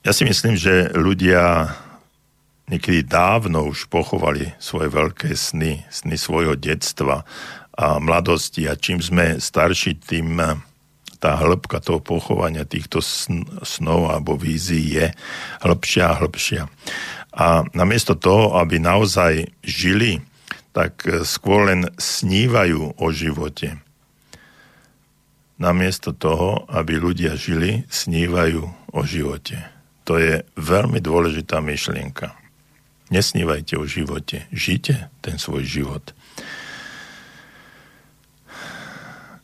[0.01, 1.77] ja si myslím, že ľudia
[2.73, 7.23] niekedy dávno už pochovali svoje veľké sny, sny svojho detstva
[7.77, 10.41] a mladosti a čím sme starší, tým
[11.21, 13.05] tá hĺbka toho pochovania týchto
[13.61, 15.07] snov alebo vízií je
[15.61, 16.63] hĺbšia a hĺbšia.
[17.37, 20.25] A namiesto toho, aby naozaj žili,
[20.71, 23.79] tak skôr len snívajú o živote.
[25.61, 28.65] Namiesto toho, aby ľudia žili, snívajú
[28.97, 29.61] o živote.
[30.09, 32.33] To je veľmi dôležitá myšlienka.
[33.11, 36.15] Nesnívajte o živote, žite ten svoj život.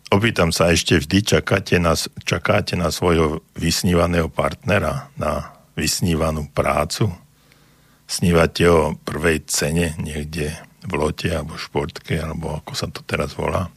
[0.07, 7.11] Opýtam sa ešte vždy, čakáte na, čakáte na svojho vysnívaného partnera, na vysnívanú prácu?
[8.07, 10.55] Snívate o prvej cene niekde
[10.87, 13.69] v lote alebo športke, alebo ako sa to teraz volá?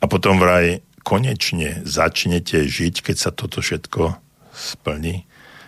[0.00, 4.18] A potom vraj konečne začnete žiť, keď sa toto všetko
[4.50, 5.22] splní.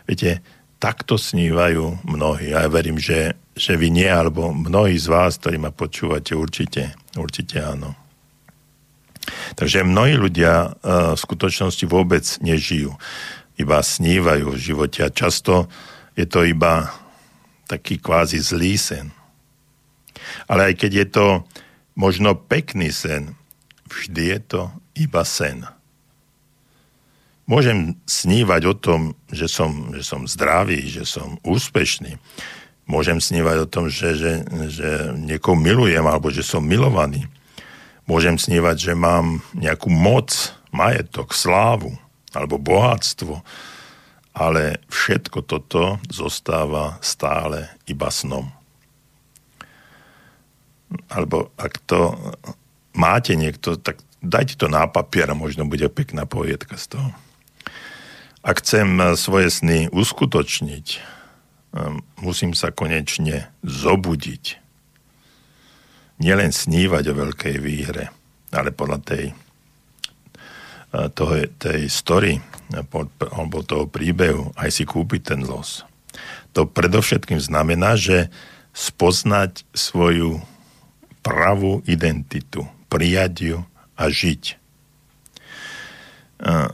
[0.08, 0.42] Viete,
[0.78, 2.54] takto snívajú mnohí.
[2.54, 7.58] Ja verím, že, že vy nie, alebo mnohí z vás, ktorí ma počúvate, určite, určite
[7.62, 7.94] áno.
[9.54, 12.96] Takže mnohí ľudia uh, v skutočnosti vôbec nežijú.
[13.58, 15.68] Iba snívajú v živote a často
[16.16, 16.88] je to iba
[17.68, 19.12] taký kvázi zlý sen.
[20.46, 21.26] Ale aj keď je to
[21.98, 23.34] možno pekný sen,
[23.88, 24.62] vždy je to
[24.94, 25.66] iba sen.
[27.48, 29.00] Môžem snívať o tom,
[29.32, 32.20] že som, že som zdravý, že som úspešný.
[32.84, 34.32] Môžem snívať o tom, že, že,
[34.68, 37.24] že niekoho milujem alebo že som milovaný.
[38.04, 41.96] Môžem snívať, že mám nejakú moc, majetok, slávu
[42.36, 43.40] alebo bohatstvo,
[44.36, 48.57] ale všetko toto zostáva stále iba snom.
[51.08, 52.16] Alebo ak to
[52.96, 57.10] máte niekto, tak dajte to na papier a možno bude pekná poviedka z toho.
[58.40, 60.86] Ak chcem svoje sny uskutočniť,
[61.74, 64.68] um, musím sa konečne zobudiť
[66.18, 68.10] nielen snívať o veľkej výhre,
[68.50, 69.24] ale podľa tej,
[70.92, 72.42] eh, toho, tej story
[73.32, 75.86] alebo toho príbehu aj si kúpiť ten los.
[76.52, 78.28] To predovšetkým znamená, že
[78.76, 80.42] spoznať svoju
[81.28, 83.58] pravú identitu, prijať ju
[84.00, 84.42] a žiť.
[86.40, 86.68] Eh,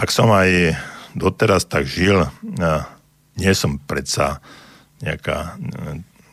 [0.00, 0.80] ak som aj
[1.12, 2.82] doteraz tak žil, eh,
[3.36, 4.40] nie som predsa
[5.04, 5.60] nejaká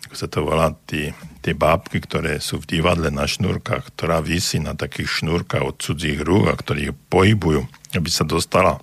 [0.07, 1.11] ako sa to volá, tí,
[1.43, 6.24] tie bábky, ktoré sú v divadle na šnúrkach, ktorá vysí na takých šnúrkach od cudzích
[6.24, 8.80] rúk a ktorí pohybujú, aby sa dostala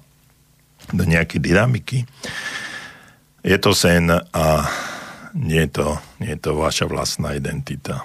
[0.93, 2.05] do nejakej dynamiky.
[3.41, 4.45] Je to sen a
[5.33, 5.89] nie je to,
[6.21, 8.05] nie je to vaša vlastná identita.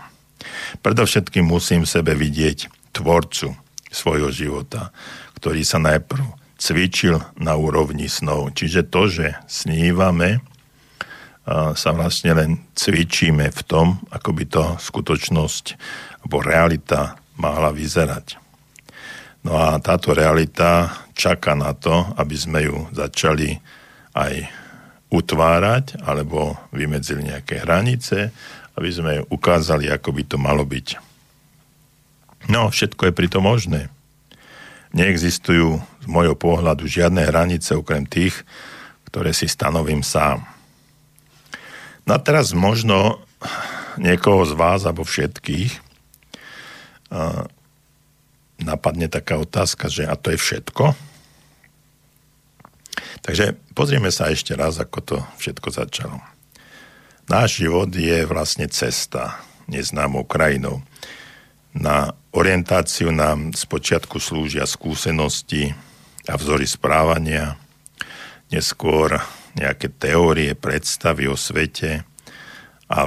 [0.81, 3.53] Predovšetkým musím v sebe vidieť tvorcu
[3.89, 4.93] svojho života,
[5.37, 6.25] ktorý sa najprv
[6.59, 8.51] cvičil na úrovni snov.
[8.53, 10.43] Čiže to, že snívame,
[11.73, 15.65] sa vlastne len cvičíme v tom, ako by to skutočnosť
[16.21, 18.37] alebo realita mala vyzerať.
[19.41, 23.55] No a táto realita čaká na to, aby sme ju začali
[24.13, 24.45] aj
[25.09, 28.29] utvárať alebo vymedzili nejaké hranice,
[28.80, 30.95] aby sme ukázali, ako by to malo byť.
[32.47, 33.91] No, všetko je pritom možné.
[34.95, 38.47] Neexistujú z môjho pohľadu žiadne hranice okrem tých,
[39.11, 40.47] ktoré si stanovím sám.
[42.07, 43.19] No a teraz možno
[43.99, 45.75] niekoho z vás, alebo všetkých,
[48.63, 50.95] napadne taká otázka, že a to je všetko?
[53.27, 56.17] Takže pozrieme sa ešte raz, ako to všetko začalo.
[57.30, 59.38] Náš život je vlastne cesta
[59.69, 60.82] neznámou krajinou.
[61.77, 65.77] Na orientáciu nám spočiatku slúžia skúsenosti
[66.25, 67.53] a vzory správania,
[68.49, 69.21] neskôr
[69.53, 72.01] nejaké teórie, predstavy o svete
[72.89, 73.05] a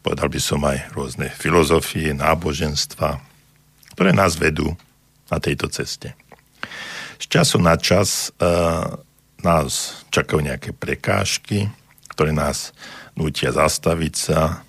[0.00, 3.20] povedal by som aj rôzne filozofie, náboženstva,
[3.92, 4.72] ktoré nás vedú
[5.28, 6.16] na tejto ceste.
[7.20, 8.96] Z času na čas uh,
[9.44, 11.68] nás čakajú nejaké prekážky,
[12.08, 12.72] ktoré nás
[13.20, 14.64] nutia zastaviť sa,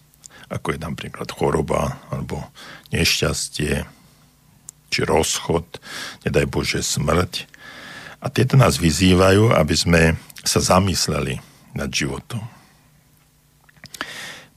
[0.52, 2.44] ako je napríklad choroba alebo
[2.92, 3.88] nešťastie,
[4.92, 5.80] či rozchod,
[6.28, 7.48] nedaj Bože smrť.
[8.20, 10.02] A tieto nás vyzývajú, aby sme
[10.44, 11.40] sa zamysleli
[11.72, 12.44] nad životom.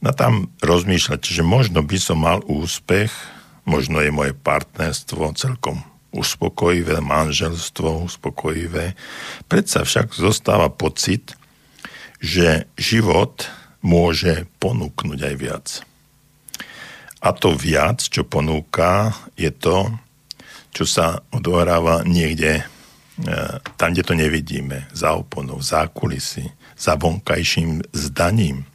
[0.03, 3.09] No tam rozmýšľať, že možno by som mal úspech,
[3.65, 5.81] možno je moje partnerstvo celkom
[6.13, 8.93] uspokojivé, manželstvo uspokojivé.
[9.49, 11.33] Predsa však zostáva pocit,
[12.21, 13.49] že život
[13.85, 15.67] môže ponúknuť aj viac.
[17.21, 19.93] A to viac, čo ponúka, je to,
[20.75, 22.65] čo sa odohráva niekde
[23.15, 28.67] E, tam, kde to nevidíme, za oponou, za kulisy, za vonkajším zdaním.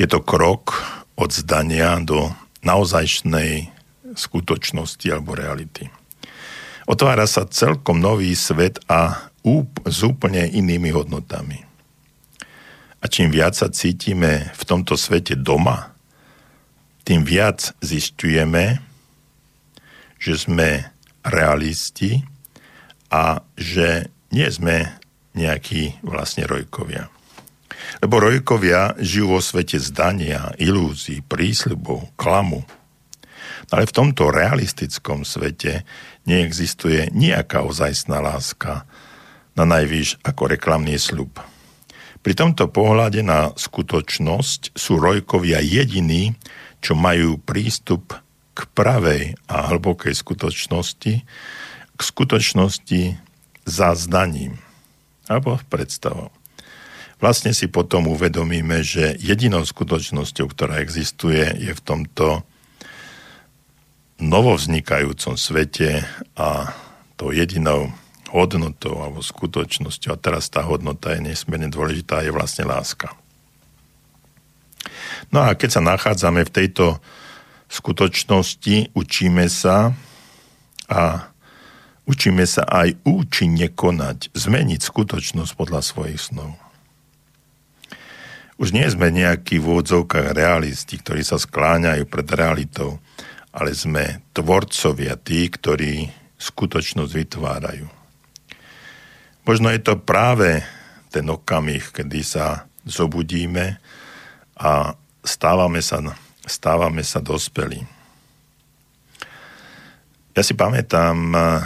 [0.00, 0.72] Je to krok
[1.12, 2.32] od zdania do
[2.64, 3.68] naozajšnej
[4.16, 5.92] skutočnosti alebo reality.
[6.88, 11.67] Otvára sa celkom nový svet a úp, s úplne inými hodnotami.
[12.98, 15.94] A čím viac sa cítime v tomto svete doma,
[17.06, 18.82] tým viac zistujeme,
[20.18, 20.90] že sme
[21.24, 22.26] realisti
[23.08, 24.98] a že nie sme
[25.32, 27.08] nejakí vlastne rojkovia.
[28.04, 32.66] Lebo rojkovia žijú vo svete zdania, ilúzií, prísľubov, klamu.
[33.72, 35.88] Ale v tomto realistickom svete
[36.28, 38.84] neexistuje nejaká ozajstná láska,
[39.56, 41.34] na najvýš ako reklamný sľub.
[42.18, 46.34] Pri tomto pohľade na skutočnosť sú rojkovia jediní,
[46.82, 48.14] čo majú prístup
[48.54, 51.14] k pravej a hlbokej skutočnosti,
[51.94, 53.02] k skutočnosti
[53.66, 54.58] za zdaním
[55.28, 56.32] alebo predstavou.
[57.18, 62.46] Vlastne si potom uvedomíme, že jedinou skutočnosťou, ktorá existuje, je v tomto
[64.18, 66.06] novovznikajúcom svete
[66.38, 66.74] a
[67.18, 67.90] to jedinou
[68.32, 73.12] hodnotou alebo skutočnosťou, a teraz tá hodnota je nesmierne dôležitá, je vlastne láska.
[75.32, 77.00] No a keď sa nachádzame v tejto
[77.68, 79.92] skutočnosti, učíme sa
[80.88, 81.28] a
[82.08, 86.56] učíme sa aj účinne konať, zmeniť skutočnosť podľa svojich snov.
[88.58, 92.98] Už nie sme nejakí v úvodzovkách realisti, ktorí sa skláňajú pred realitou,
[93.54, 96.10] ale sme tvorcovia tí, ktorí
[96.42, 97.97] skutočnosť vytvárajú.
[99.48, 100.60] Možno je to práve
[101.08, 103.80] ten okamih, kedy sa zobudíme
[104.60, 104.92] a
[105.24, 106.04] stávame sa,
[106.44, 107.80] stávame sa dospelí.
[110.36, 111.64] Ja si pamätám eh,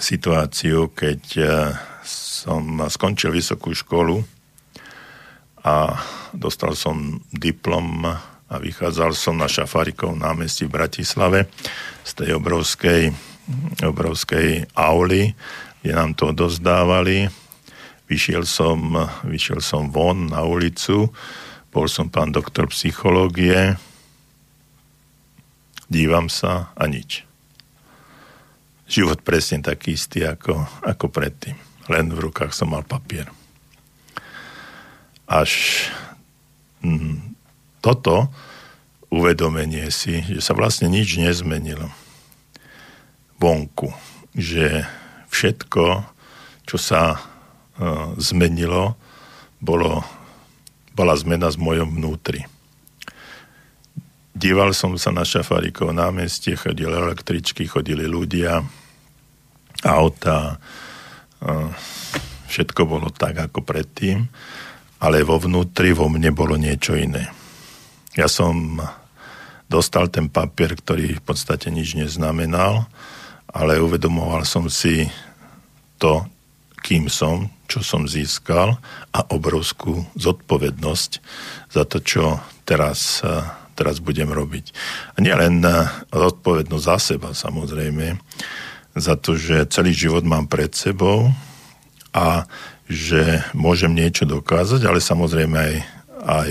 [0.00, 1.52] situáciu, keď eh,
[2.08, 4.24] som skončil vysokú školu
[5.68, 6.00] a
[6.32, 8.08] dostal som diplom
[8.48, 11.52] a vychádzal som na Šafarikov námestí v Bratislave
[12.08, 13.12] z tej obrovskej,
[13.84, 15.36] obrovskej auly,
[15.82, 17.30] kde nám to dozdávali.
[18.08, 21.12] Vyšiel som, vyšiel som von na ulicu,
[21.68, 23.76] bol som pán doktor psychológie,
[25.92, 27.28] dívam sa a nič.
[28.88, 31.56] Život presne taký istý ako, ako predtým.
[31.92, 33.28] Len v rukách som mal papier.
[35.28, 35.84] Až
[36.80, 37.36] mm,
[37.84, 38.32] toto
[39.12, 41.92] uvedomenie si, že sa vlastne nič nezmenilo
[43.36, 43.92] vonku.
[44.32, 44.88] Že
[45.28, 45.84] všetko,
[46.64, 48.96] čo sa uh, zmenilo,
[49.58, 50.04] bolo
[50.98, 52.42] bola zmena z mojom vnútri.
[54.34, 58.66] Díval som sa na Šafarikov námestie, chodili električky, chodili ľudia,
[59.86, 60.58] auta,
[62.50, 64.26] všetko bolo tak ako predtým,
[64.98, 67.30] ale vo vnútri vo mne bolo niečo iné.
[68.18, 68.82] Ja som
[69.70, 72.90] dostal ten papier, ktorý v podstate nič neznamenal,
[73.52, 75.08] ale uvedomoval som si
[75.96, 76.24] to,
[76.84, 78.80] kým som, čo som získal
[79.12, 81.10] a obrovskú zodpovednosť
[81.68, 82.24] za to, čo
[82.64, 83.44] teraz, eh,
[83.76, 84.72] teraz budem robiť.
[85.16, 88.16] A nie len eh, zodpovednosť za seba, samozrejme,
[88.98, 91.30] za to, že celý život mám pred sebou
[92.10, 92.48] a
[92.88, 95.74] že môžem niečo dokázať, ale samozrejme aj,
[96.24, 96.50] aj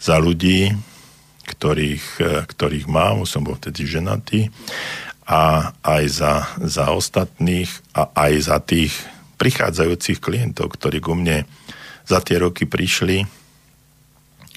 [0.00, 0.72] za ľudí,
[1.44, 4.48] ktorých, eh, ktorých mám, som bol vtedy ženatý,
[5.24, 8.92] a aj za, za ostatných a aj za tých
[9.40, 11.48] prichádzajúcich klientov, ktorí ku mne
[12.04, 13.24] za tie roky prišli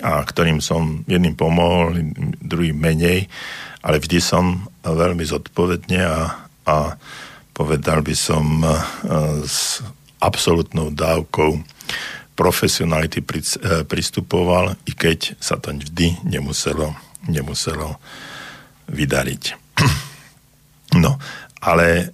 [0.03, 1.97] a ktorým som jedným pomohol,
[2.37, 3.25] druhým menej,
[3.81, 6.19] ale vždy som veľmi zodpovedne a,
[6.67, 6.75] a
[7.55, 8.69] povedal by som e,
[9.47, 9.81] s
[10.21, 11.57] absolútnou dávkou
[12.37, 13.25] profesionality e,
[13.89, 16.93] pristupoval, i keď sa to vždy nemuselo,
[17.25, 17.97] nemuselo
[18.85, 19.66] vydariť.
[20.97, 21.21] No
[21.61, 22.05] ale e,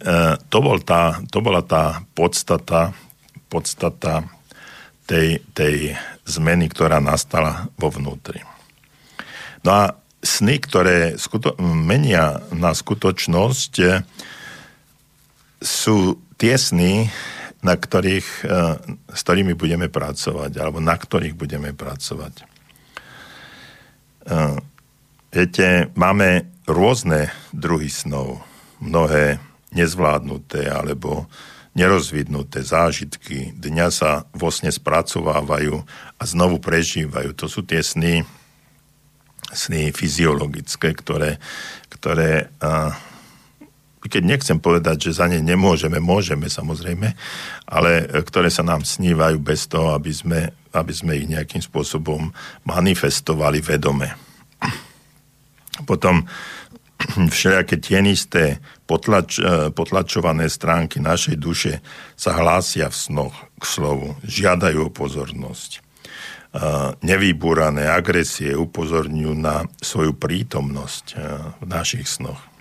[0.48, 2.96] to, bol tá, to bola tá podstata,
[3.52, 4.24] podstata
[5.04, 8.40] tej, tej zmeny, ktorá nastala vo vnútri.
[9.64, 9.84] No a
[10.24, 13.88] sny, ktoré skuto- menia na skutočnosť, e,
[15.60, 17.12] sú tie sny,
[17.64, 18.56] na ktorých, e,
[19.12, 22.52] s ktorými budeme pracovať, alebo na ktorých budeme pracovať.
[25.36, 28.40] Viete, máme rôzne druhy snov
[28.84, 29.40] mnohé
[29.72, 31.26] nezvládnuté alebo
[31.74, 35.82] nerozvidnuté zážitky dňa sa vo sne spracovávajú
[36.20, 37.34] a znovu prežívajú.
[37.34, 38.22] To sú tie sny,
[39.50, 41.42] sny fyziologické, ktoré,
[41.90, 42.94] ktoré a,
[44.04, 47.16] keď nechcem povedať, že za ne nemôžeme, môžeme samozrejme,
[47.66, 52.30] ale ktoré sa nám snívajú bez toho, aby sme, aby sme ich nejakým spôsobom
[52.68, 54.14] manifestovali vedome.
[55.90, 56.30] Potom
[57.36, 59.42] všelijaké tienisté, potlač,
[59.76, 61.74] potlačované stránky našej duše
[62.16, 65.84] sa hlásia v snoch k slovu, žiadajú o pozornosť.
[67.02, 71.06] Nevýbúrané agresie upozorňujú na svoju prítomnosť
[71.60, 72.54] v našich snoch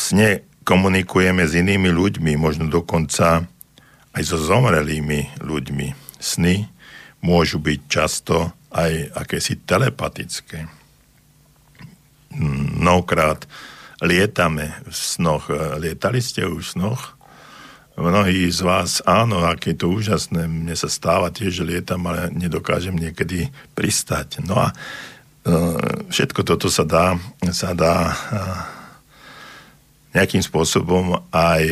[0.00, 3.44] sne komunikujeme s inými ľuďmi, možno dokonca
[4.16, 6.16] aj so zomrelými ľuďmi.
[6.16, 6.64] Sny
[7.20, 10.79] môžu byť často aj akési telepatické.
[12.34, 13.46] Mnohokrát
[14.00, 15.50] lietame v snoch.
[15.78, 17.02] Lietali ste už v snoch?
[18.00, 20.48] Mnohí z vás, áno, aké to úžasné.
[20.48, 24.40] Mne sa stáva tiež, že lietam, ale nedokážem niekedy pristať.
[24.40, 24.74] No a e,
[26.08, 27.20] všetko toto sa dá,
[27.52, 28.16] sa dá
[30.16, 31.62] nejakým spôsobom aj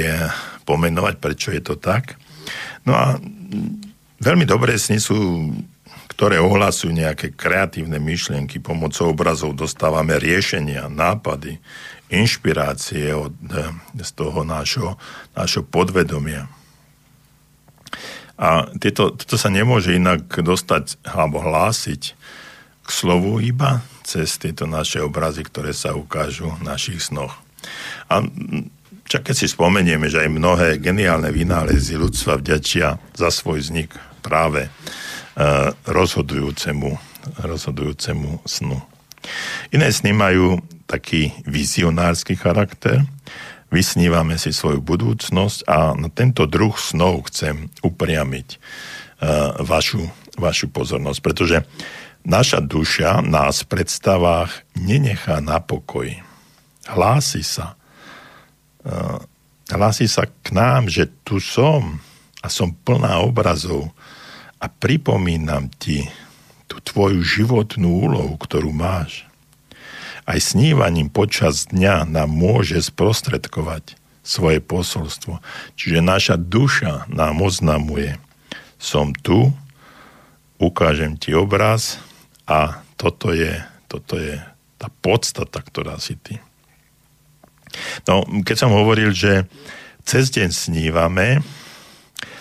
[0.68, 2.20] pomenovať, prečo je to tak.
[2.84, 3.16] No a
[4.20, 5.48] veľmi dobré sny sú,
[6.08, 11.60] ktoré ohlasujú nejaké kreatívne myšlienky, pomocou obrazov dostávame riešenia, nápady,
[12.08, 14.96] inšpirácie od, eh, z toho nášho,
[15.36, 16.48] nášho podvedomia.
[18.38, 22.14] A tieto, toto sa nemôže inak dostať alebo hlásiť
[22.86, 27.34] k slovu iba cez tieto naše obrazy, ktoré sa ukážu v našich snoch.
[28.08, 28.22] A
[29.10, 33.90] čak keď si spomenieme, že aj mnohé geniálne vynálezy ľudstva vďačia za svoj vznik
[34.22, 34.70] práve
[35.86, 36.90] rozhodujúcemu,
[37.46, 38.78] rozhodujúcemu snu.
[39.70, 40.58] Iné sny majú
[40.90, 43.06] taký vizionársky charakter,
[43.70, 50.08] vysnívame si svoju budúcnosť a na tento druh snov chcem upriamiť uh, vašu,
[50.40, 51.62] vašu pozornosť, pretože
[52.24, 56.24] naša duša nás v predstavách nenechá na pokoji
[56.88, 57.76] hlási sa.
[59.68, 62.00] Hlási sa k nám, že tu som
[62.40, 63.92] a som plná obrazov
[64.58, 66.06] a pripomínam ti
[66.68, 69.24] tú tvoju životnú úlohu, ktorú máš.
[70.28, 75.40] Aj snívaním počas dňa nám môže sprostredkovať svoje posolstvo.
[75.72, 78.20] Čiže naša duša nám oznamuje,
[78.76, 79.56] som tu,
[80.60, 81.96] ukážem ti obraz
[82.44, 83.56] a toto je,
[83.88, 84.36] toto je
[84.76, 86.36] tá podstata, ktorá si ty.
[88.04, 89.48] No, keď som hovoril, že
[90.04, 91.40] cez deň snívame,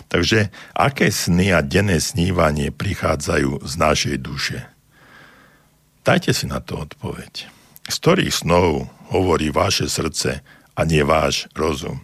[0.07, 4.59] takže aké sny a denné snívanie prichádzajú z našej duše?
[6.07, 7.51] Dajte si na to odpoveď.
[7.87, 10.43] Z ktorých snov hovorí vaše srdce
[10.75, 12.03] a nie váš rozum?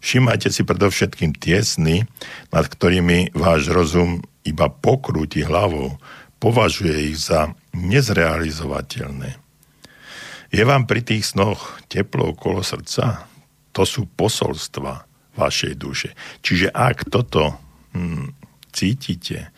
[0.00, 2.08] Všimajte si predovšetkým tie sny,
[2.52, 6.00] nad ktorými váš rozum iba pokrúti hlavou,
[6.40, 9.36] považuje ich za nezrealizovateľné.
[10.50, 13.28] Je vám pri tých snoch teplo okolo srdca?
[13.76, 15.09] To sú posolstva
[15.40, 16.12] vašej duše.
[16.44, 17.56] Čiže ak toto
[17.96, 18.36] hm,
[18.76, 19.48] cítite,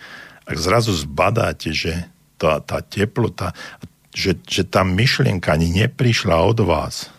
[0.46, 2.06] ak zrazu zbadáte, že
[2.38, 3.50] tá, tá teplota,
[4.14, 7.10] že, že tá myšlienka ani neprišla od vás,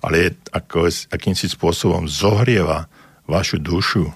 [0.00, 2.88] ale je ako, akýmsi spôsobom zohrieva
[3.28, 4.08] vašu dušu,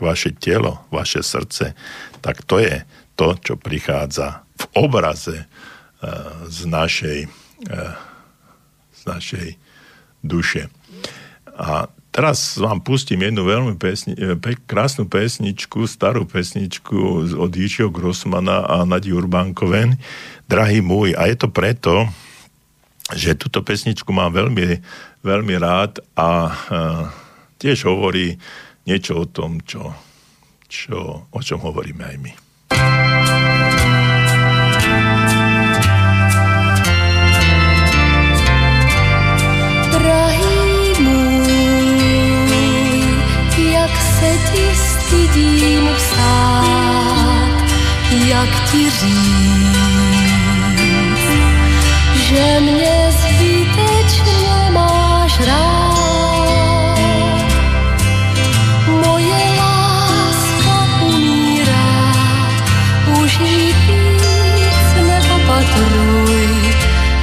[0.00, 1.72] vaše telo, vaše srdce,
[2.20, 2.84] tak to je
[3.16, 7.18] to, čo prichádza v obraze uh, z našej
[7.70, 8.14] uh,
[9.06, 9.56] našej
[10.24, 10.72] duše.
[11.54, 17.90] A teraz vám pustím jednu veľmi pesni, e, pek, krásnu pesničku, starú pesničku od Jičiho
[17.90, 19.98] Grossmana a Nadi Urbánkoven,
[20.46, 21.18] Drahý môj.
[21.18, 22.06] A je to preto,
[23.10, 24.78] že túto pesničku mám veľmi,
[25.26, 26.52] veľmi rád a, e,
[27.58, 28.38] tiež hovorí
[28.86, 29.90] niečo o tom, čo,
[30.70, 32.32] čo, o čom hovoríme aj my.
[45.06, 47.64] Stydím psát,
[48.26, 49.78] jak ti říct,
[52.14, 56.94] že mě zbytečně máš rád.
[59.06, 60.76] Moje láska
[61.06, 62.12] umírá,
[63.22, 66.74] už jí víc neopatruj,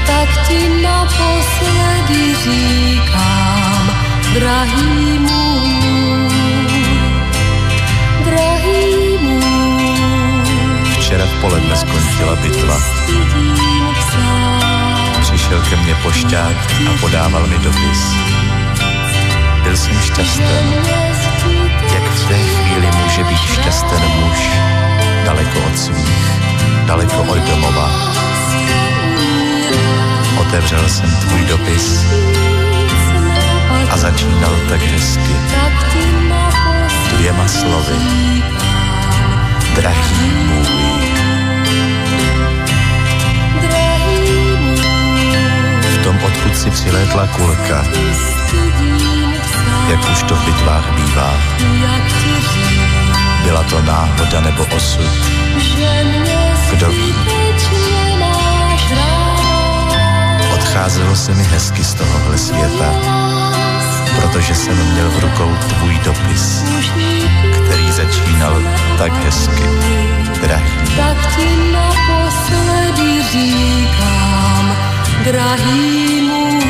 [0.07, 3.91] tak ti naposledy říkám,
[4.33, 5.50] drahý můj.
[11.11, 12.77] Včera v poledne skončila bitva.
[15.21, 16.57] Přišel ke mně pošťák
[16.87, 18.01] a podával mi dopis.
[19.63, 20.65] Byl jsem šťasten.
[21.93, 24.39] Jak v té chvíli může být šťasten muž,
[25.25, 26.27] daleko od svých,
[26.85, 27.91] daleko od domova.
[30.39, 32.05] Otevřel jsem tvůj dopis
[33.91, 35.35] a začínal tak hezky.
[37.11, 37.95] Dvěma slovy.
[39.75, 41.00] Drahý můj.
[46.25, 47.83] Odkud si přilétla kulka,
[49.89, 51.33] jak už to v bitvách bývá.
[53.43, 55.11] Byla to náhoda nebo osud?
[56.71, 57.15] Kdo ví?
[60.53, 62.93] Odcházelo se mi hezky z tohohle světa,
[64.15, 66.63] protože jsem měl v rukou tvůj dopis,
[67.65, 68.61] který začínal
[68.97, 69.63] tak hezky,
[70.41, 70.71] drahý.
[70.97, 74.75] Tak ti naposledy říkám,
[75.23, 76.61] drahý můj.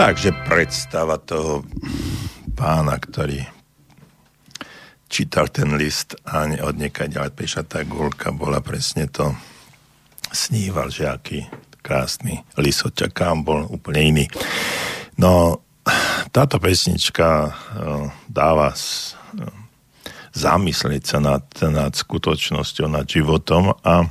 [0.00, 1.60] Takže predstava toho
[2.56, 3.44] pána, ktorý
[5.12, 9.36] čítal ten list a od ďalej prišla tá gulka, bola presne to
[10.32, 11.44] sníval, že aký
[11.84, 14.24] krásny list čaká, bol úplne iný.
[15.20, 15.60] No,
[16.30, 17.50] táto pesnička
[18.30, 18.74] dáva
[20.30, 24.06] zamyslieť sa nad, nad skutočnosťou, nad životom a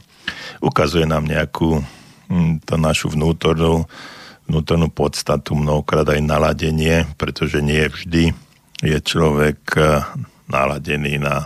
[0.59, 1.80] ukazuje nám nejakú
[2.28, 3.88] hm, to našu vnútornú
[4.49, 8.34] vnútornú podstatu, mnohokrát aj naladenie, pretože nie vždy
[8.82, 10.01] je človek eh,
[10.49, 11.45] naladený na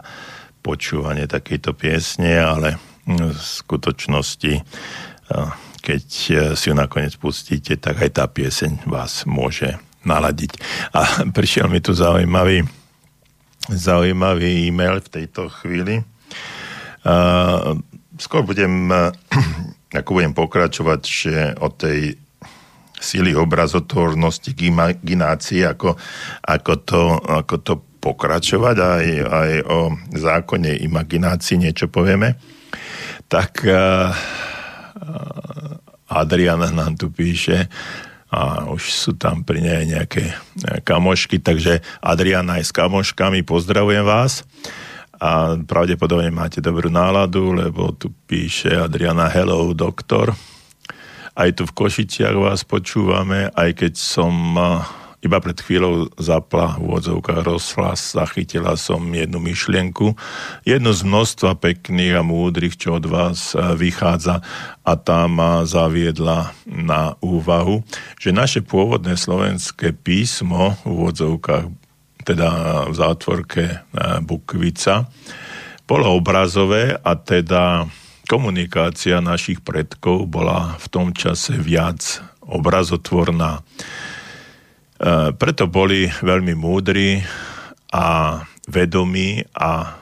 [0.63, 5.47] počúvanie takejto piesne, ale v skutočnosti, eh,
[5.83, 9.75] keď eh, si ju nakoniec pustíte, tak aj tá pieseň vás môže
[10.05, 10.51] naladiť.
[10.93, 11.01] A
[11.35, 12.63] prišiel mi tu zaujímavý,
[13.71, 16.03] zaujímavý e-mail v tejto chvíli.
[18.19, 18.91] Skôr budem,
[19.99, 22.15] ako budem pokračovať, že o tej
[23.03, 25.99] síly obrazotvornosti k imaginácii, ako,
[26.47, 29.79] ako, to, ako to pokračovať, aj, aj o
[30.15, 32.39] zákone imaginácii niečo povieme,
[33.27, 34.11] tak uh,
[36.07, 37.67] Adriana nám tu píše,
[38.33, 40.33] a už sú tam pri nej nejaké
[40.81, 44.41] kamošky, takže Adriana aj s kamoškami pozdravujem vás
[45.21, 50.33] a pravdepodobne máte dobrú náladu, lebo tu píše Adriana Hello, doktor.
[51.37, 54.57] Aj tu v Košiciach vás počúvame, aj keď som
[55.23, 56.99] iba pred chvíľou zapla v
[57.41, 60.19] rozhlas, zachytila som jednu myšlienku,
[60.67, 64.43] jednu z množstva pekných a múdrych, čo od vás vychádza
[64.83, 67.87] a tá ma zaviedla na úvahu,
[68.19, 71.71] že naše pôvodné slovenské písmo v odzovkách,
[72.27, 72.49] teda
[72.91, 73.63] v zátvorke
[74.27, 75.07] Bukvica,
[75.87, 77.87] bolo obrazové a teda
[78.27, 83.63] komunikácia našich predkov bola v tom čase viac obrazotvorná.
[85.03, 87.19] E, preto boli veľmi múdri
[87.91, 88.39] a
[88.71, 89.99] vedomí a,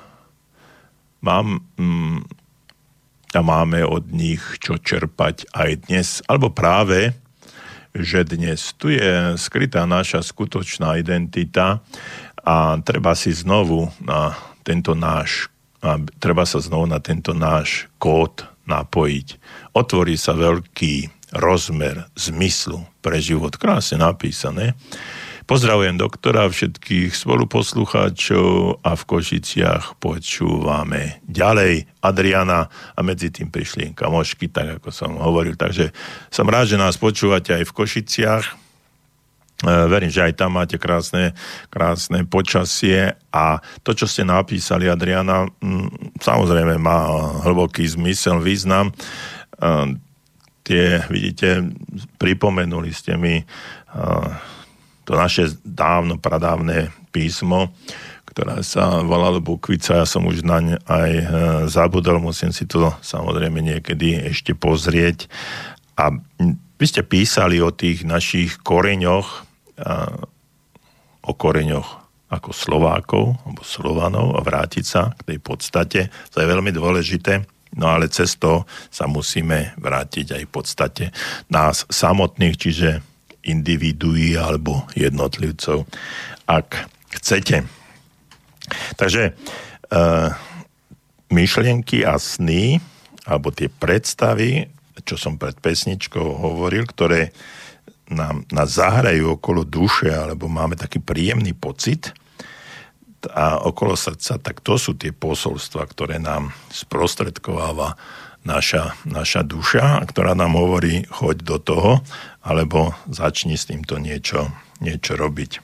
[1.26, 2.22] mám, mm,
[3.34, 7.18] a máme od nich čo čerpať aj dnes, alebo práve,
[7.98, 11.82] že dnes tu je skrytá naša skutočná identita
[12.46, 15.50] a treba si znovu na tento náš
[15.82, 19.28] a treba sa znovu na tento náš kód napojiť.
[19.74, 23.56] Otvorí sa veľký rozmer zmyslu pre život.
[23.56, 24.76] Krásne napísané.
[25.50, 34.48] Pozdravujem doktora, všetkých spoluposlucháčov a v Košiciach počúvame ďalej Adriana a medzi tým prišli kamošky,
[34.48, 35.60] tak ako som hovoril.
[35.60, 35.92] Takže
[36.32, 38.46] som rád, že nás počúvate aj v Košiciach
[39.62, 41.38] E, verím, že aj tam máte krásne,
[41.70, 45.46] krásne počasie a to, čo ste napísali, Adriana,
[46.18, 47.06] samozrejme má
[47.46, 48.90] hlboký zmysel, význam.
[50.72, 51.68] E, tie, vidíte,
[52.16, 53.46] pripomenuli ste mi e,
[55.04, 57.76] to naše dávno, pradávne písmo,
[58.24, 61.12] ktoré sa volalo Bukvica, ja som už naň aj
[61.68, 65.28] zabudol, musím si to samozrejme niekedy ešte pozrieť.
[66.00, 66.16] A
[66.80, 69.44] vy ste písali o tých našich koreňoch,
[71.28, 71.90] o koreňoch
[72.32, 76.08] ako Slovákov alebo Slovanov a vrátiť sa k tej podstate.
[76.32, 77.44] To je veľmi dôležité.
[77.80, 81.06] No ale cez to sa musíme vrátiť aj v podstate
[81.48, 83.00] nás samotných, čiže
[83.48, 85.88] individuí alebo jednotlivcov,
[86.46, 87.66] ak chcete.
[89.00, 89.32] Takže e,
[91.32, 92.78] myšlienky a sny,
[93.26, 94.68] alebo tie predstavy,
[95.02, 97.32] čo som pred pesničkou hovoril, ktoré
[98.12, 102.12] nám, nás zahrajú okolo duše, alebo máme taký príjemný pocit
[103.30, 107.94] a okolo srdca, tak to sú tie posolstva, ktoré nám sprostredkováva
[108.42, 111.92] naša, naša duša, ktorá nám hovorí, choď do toho,
[112.42, 114.50] alebo začni s týmto niečo,
[114.82, 115.62] niečo robiť.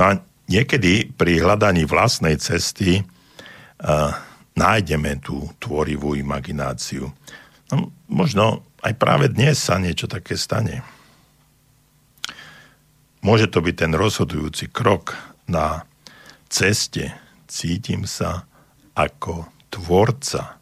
[0.00, 0.10] No a
[0.48, 3.04] niekedy pri hľadaní vlastnej cesty
[4.56, 7.12] nájdeme tú tvorivú imagináciu.
[7.68, 10.80] No, možno aj práve dnes sa niečo také stane.
[13.20, 15.86] Môže to byť ten rozhodujúci krok na
[16.50, 17.14] ceste.
[17.46, 18.46] Cítim sa
[18.94, 20.58] ako tvorca.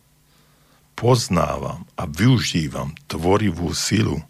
[0.95, 4.22] Poznávam a využívam tvorivú silu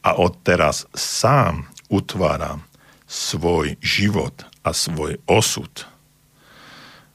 [0.00, 2.64] a odteraz sám utváram
[3.04, 5.70] svoj život a svoj osud.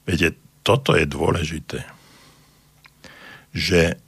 [0.06, 1.86] Viete, toto je dôležité,
[3.54, 3.98] že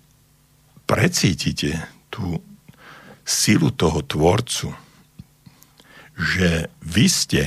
[0.87, 2.43] precítite tú
[3.27, 4.71] silu toho tvorcu,
[6.17, 7.43] že vy ste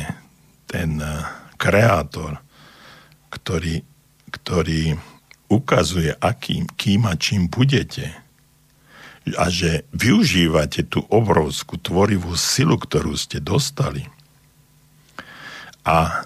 [0.69, 1.25] ten eh,
[1.57, 2.37] kreátor,
[3.33, 3.81] ktorý,
[4.29, 4.93] ktorý
[5.49, 8.13] ukazuje, akým, kým a čím budete
[9.29, 14.09] a že využívate tú obrovskú tvorivú silu, ktorú ste dostali
[15.85, 16.25] a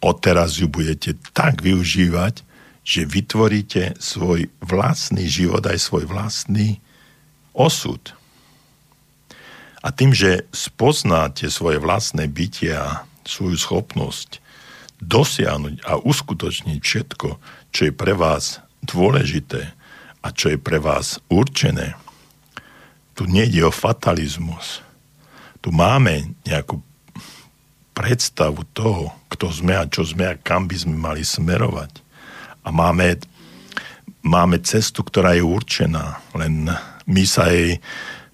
[0.00, 2.42] odteraz ju budete tak využívať,
[2.82, 6.80] že vytvoríte svoj vlastný život, aj svoj vlastný
[7.52, 8.00] osud.
[9.80, 14.40] A tým, že spoznáte svoje vlastné bytie a svoju schopnosť
[15.00, 17.28] dosiahnuť a uskutočniť všetko,
[17.72, 19.72] čo je pre vás dôležité
[20.20, 21.96] a čo je pre vás určené,
[23.16, 24.84] tu nejde o fatalizmus.
[25.64, 26.80] Tu máme nejakú
[27.96, 32.00] predstavu toho, kto sme a čo sme a kam by sme mali smerovať.
[32.64, 33.20] A máme,
[34.24, 36.68] máme cestu, ktorá je určená, len
[37.08, 37.80] my sa jej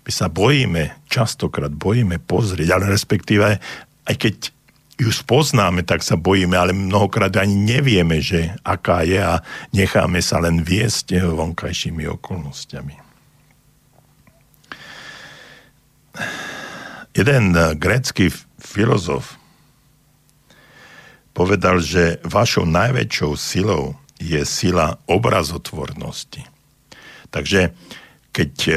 [0.07, 3.59] my sa bojíme, častokrát bojíme pozrieť, ale respektíve,
[4.07, 4.55] aj keď
[4.97, 9.45] ju spoznáme, tak sa bojíme, ale mnohokrát ani nevieme, že aká je a
[9.77, 12.97] necháme sa len viesť vonkajšími okolnostiami.
[17.13, 17.45] Jeden
[17.77, 19.37] grécky filozof
[21.37, 26.49] povedal, že vašou najväčšou silou je sila obrazotvornosti.
[27.29, 27.77] Takže
[28.33, 28.75] keď e,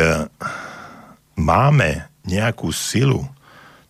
[1.39, 3.24] máme nejakú silu,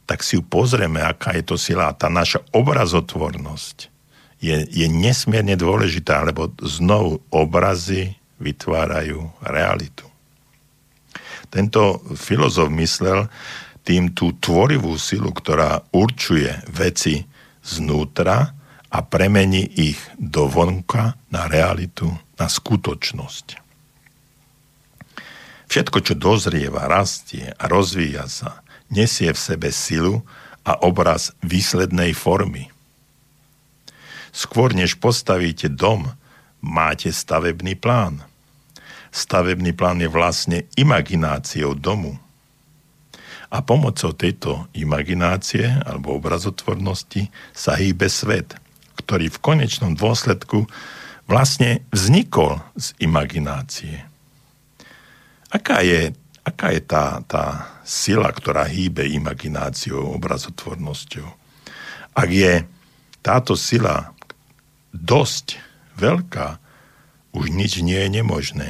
[0.09, 1.93] tak si ju pozrieme, aká je to sila.
[1.93, 3.77] Tá naša obrazotvornosť
[4.41, 10.09] je, je nesmierne dôležitá, lebo znovu obrazy vytvárajú realitu.
[11.53, 13.29] Tento filozof myslel
[13.85, 17.29] tým tú tvorivú silu, ktorá určuje veci
[17.61, 18.57] znútra
[18.89, 22.09] a premení ich do vonka na realitu,
[22.41, 23.61] na skutočnosť.
[25.69, 30.25] Všetko, čo dozrieva, rastie a rozvíja sa, nesie v sebe silu
[30.65, 32.69] a obraz výslednej formy.
[34.29, 36.13] Skôr než postavíte dom,
[36.61, 38.21] máte stavebný plán.
[39.09, 42.21] Stavebný plán je vlastne imagináciou domu.
[43.49, 48.53] A pomocou tejto imaginácie alebo obrazotvornosti sa hýbe svet–
[48.99, 50.67] ktorý v konečnom dôsledku
[51.31, 54.03] vlastne vznikol z imaginácie.
[55.49, 56.11] Aká je,
[56.45, 57.43] aká je tá, tá
[57.83, 61.27] sila, ktorá hýbe imagináciou, obrazotvornosťou?
[62.15, 62.65] Ak je
[63.21, 64.11] táto sila
[64.91, 65.59] dosť
[65.99, 66.57] veľká,
[67.35, 68.69] už nič nie je nemožné.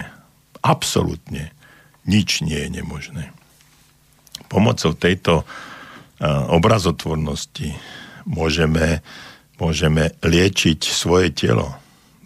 [0.60, 1.56] Absolutne
[2.04, 3.32] nič nie je nemožné.
[4.52, 5.48] Pomocou tejto
[6.52, 7.78] obrazotvornosti
[8.28, 9.00] môžeme
[9.60, 11.76] môžeme liečiť svoje telo.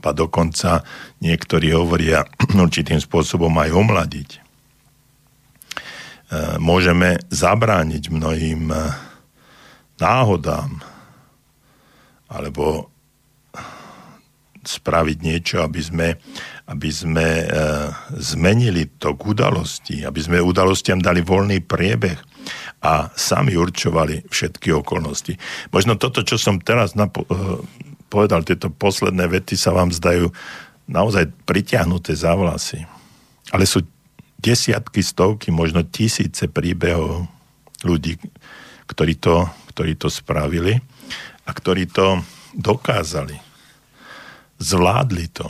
[0.04, 0.86] A dokonca
[1.20, 2.24] niektorí hovoria
[2.54, 4.43] určitým spôsobom aj omladiť.
[6.58, 8.78] Môžeme zabrániť mnohým e,
[10.02, 10.82] náhodám
[12.32, 12.90] alebo
[14.64, 16.08] spraviť niečo, aby sme,
[16.72, 17.46] aby sme e,
[18.18, 22.34] zmenili to k udalosti, aby sme udalostiam dali voľný priebeh
[22.84, 25.40] a sami určovali všetky okolnosti.
[25.72, 27.64] Možno toto, čo som teraz napo- eh,
[28.12, 30.30] povedal, tieto posledné vety sa vám zdajú
[30.92, 32.84] naozaj pritiahnuté za vlasy.
[33.56, 33.88] Ale sú
[34.44, 37.32] desiatky, stovky, možno tisíce príbehov
[37.88, 38.20] ľudí,
[38.92, 40.84] ktorí to, ktorí to spravili
[41.48, 42.20] a ktorí to
[42.52, 43.40] dokázali.
[44.60, 45.48] Zvládli to.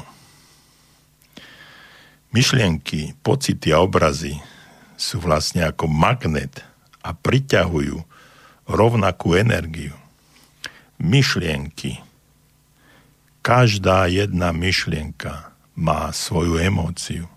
[2.34, 4.38] Myšlienky, pocity a obrazy
[4.98, 6.62] sú vlastne ako magnet,
[7.04, 8.00] a priťahujú
[8.66, 9.94] rovnakú energiu.
[11.04, 12.00] Myšlienky.
[13.44, 17.28] Každá jedna myšlienka má svoju emóciu.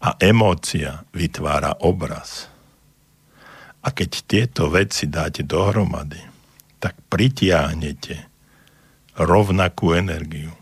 [0.00, 2.48] A emócia vytvára obraz.
[3.84, 6.20] A keď tieto veci dáte dohromady,
[6.80, 8.16] tak pritiahnete
[9.20, 10.52] rovnakú energiu.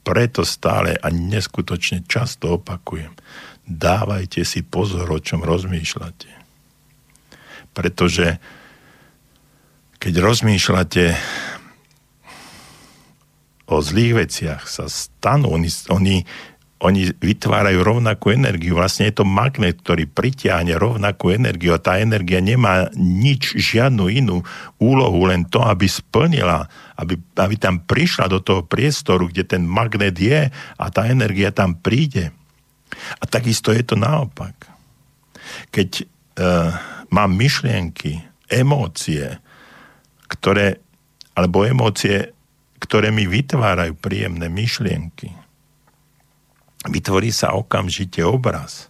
[0.00, 3.12] Preto stále a neskutočne často opakujem–
[3.70, 6.30] dávajte si pozor, o čom rozmýšľate.
[7.70, 8.42] Pretože
[10.02, 11.04] keď rozmýšľate
[13.70, 16.16] o zlých veciach sa stanú, oni, oni,
[16.80, 18.80] oni vytvárajú rovnakú energiu.
[18.80, 24.40] Vlastne je to magnet, ktorý pritiahne rovnakú energiu a tá energia nemá nič, žiadnu inú
[24.80, 26.64] úlohu, len to, aby splnila,
[26.96, 30.48] aby, aby tam prišla do toho priestoru, kde ten magnet je
[30.80, 32.32] a tá energia tam príde.
[33.20, 34.56] A takisto je to naopak.
[35.68, 36.72] Keď uh,
[37.12, 39.36] mám myšlienky, emócie,
[40.32, 40.80] ktoré,
[41.36, 42.32] alebo emócie,
[42.80, 45.39] ktoré mi vytvárajú príjemné myšlienky.
[46.88, 48.88] Vytvorí sa okamžite obraz.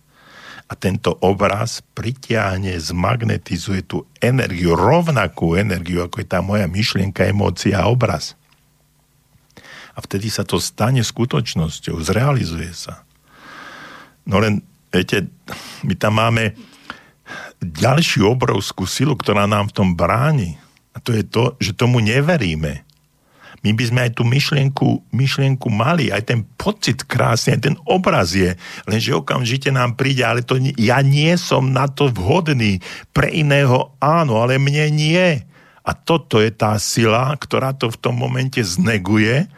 [0.71, 7.83] A tento obraz pritiahne, zmagnetizuje tú energiu, rovnakú energiu, ako je tá moja myšlienka, emócia
[7.83, 8.39] a obraz.
[9.95, 13.03] A vtedy sa to stane skutočnosťou, zrealizuje sa.
[14.23, 14.63] No len,
[14.95, 15.27] viete,
[15.83, 16.55] my tam máme
[17.59, 20.55] ďalšiu obrovskú silu, ktorá nám v tom bráni.
[20.95, 22.87] A to je to, že tomu neveríme
[23.61, 28.33] my by sme aj tú myšlienku, myšlienku mali, aj ten pocit krásny, aj ten obraz
[28.33, 28.57] je,
[28.89, 32.81] lenže okamžite nám príde, ale to, ja nie som na to vhodný,
[33.13, 35.45] pre iného áno, ale mne nie.
[35.85, 39.49] A toto je tá sila, ktorá to v tom momente zneguje,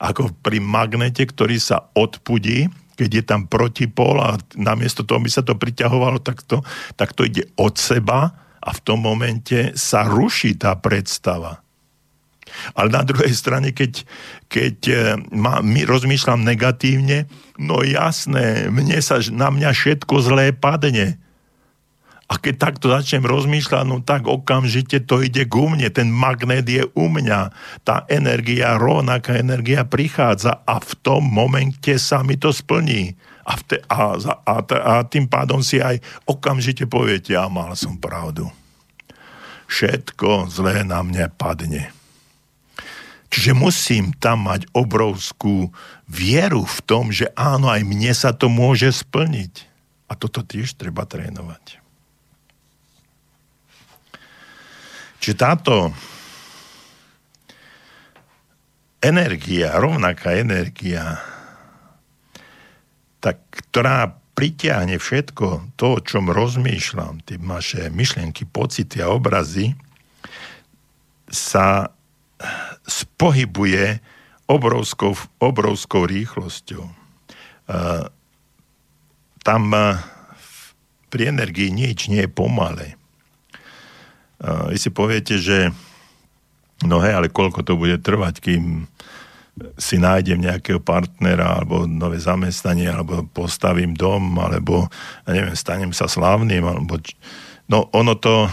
[0.00, 5.42] ako pri magnete, ktorý sa odpudí, keď je tam protipol a namiesto toho by sa
[5.44, 6.60] to priťahovalo, tak to,
[6.96, 8.32] tak to ide od seba
[8.62, 11.62] a v tom momente sa ruší tá predstava.
[12.76, 14.04] Ale na druhej strane, keď,
[14.46, 14.94] keď e,
[15.32, 21.20] ma, my rozmýšľam negatívne, no jasné, mne sa, na mňa všetko zlé padne.
[22.32, 25.92] A keď takto začnem rozmýšľať, no tak okamžite to ide ku mne.
[25.92, 27.52] Ten magnet je u mňa.
[27.84, 33.12] Tá energia, rovnaká energia prichádza a v tom momente sa mi to splní.
[33.44, 34.16] A, vte, a,
[34.48, 38.48] a, a tým pádom si aj okamžite poviete, ja mal som pravdu.
[39.68, 41.92] Všetko zlé na mňa padne.
[43.32, 45.72] Čiže musím tam mať obrovskú
[46.04, 49.64] vieru v tom, že áno, aj mne sa to môže splniť.
[50.04, 51.80] A toto tiež treba trénovať.
[55.24, 55.96] Čiže táto
[59.00, 61.16] energia, rovnaká energia,
[63.24, 63.40] tak,
[63.72, 69.72] ktorá pritiahne všetko to, o čom rozmýšľam, tie naše myšlienky, pocity a obrazy,
[71.32, 71.88] sa
[72.86, 74.00] spohybuje
[74.50, 76.84] obrovskou, obrovskou rýchlosťou.
[79.42, 79.62] Tam
[81.12, 82.98] pri energii nič nie je pomalé.
[84.42, 85.70] Vy si poviete, že
[86.82, 88.90] no hej, ale koľko to bude trvať, kým
[89.76, 94.88] si nájdem nejakého partnera alebo nové zamestnanie, alebo postavím dom, alebo
[95.28, 96.98] ja neviem, stanem sa slávnym, alebo...
[97.68, 98.48] No ono to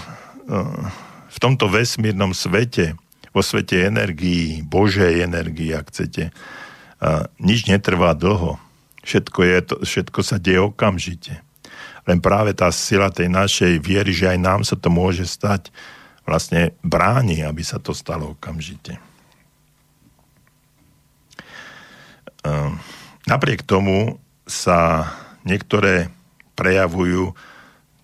[1.29, 2.99] v tomto vesmírnom svete
[3.33, 6.33] vo svete energií, Božej energii, ak chcete,
[6.99, 8.59] a nič netrvá dlho.
[9.07, 11.39] Všetko, je to, všetko sa deje okamžite.
[12.03, 15.71] Len práve tá sila tej našej viery, že aj nám sa to môže stať,
[16.27, 18.99] vlastne bráni, aby sa to stalo okamžite.
[23.25, 25.09] Napriek tomu sa
[25.45, 26.09] niektoré
[26.57, 27.31] prejavujú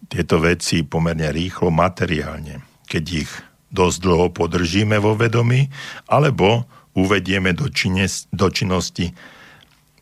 [0.08, 2.62] tieto veci pomerne rýchlo materiálne.
[2.86, 3.32] Keď ich
[3.76, 5.68] dosť dlho podržíme vo vedomí,
[6.08, 6.64] alebo
[6.96, 9.12] uvedieme do, čines, do činnosti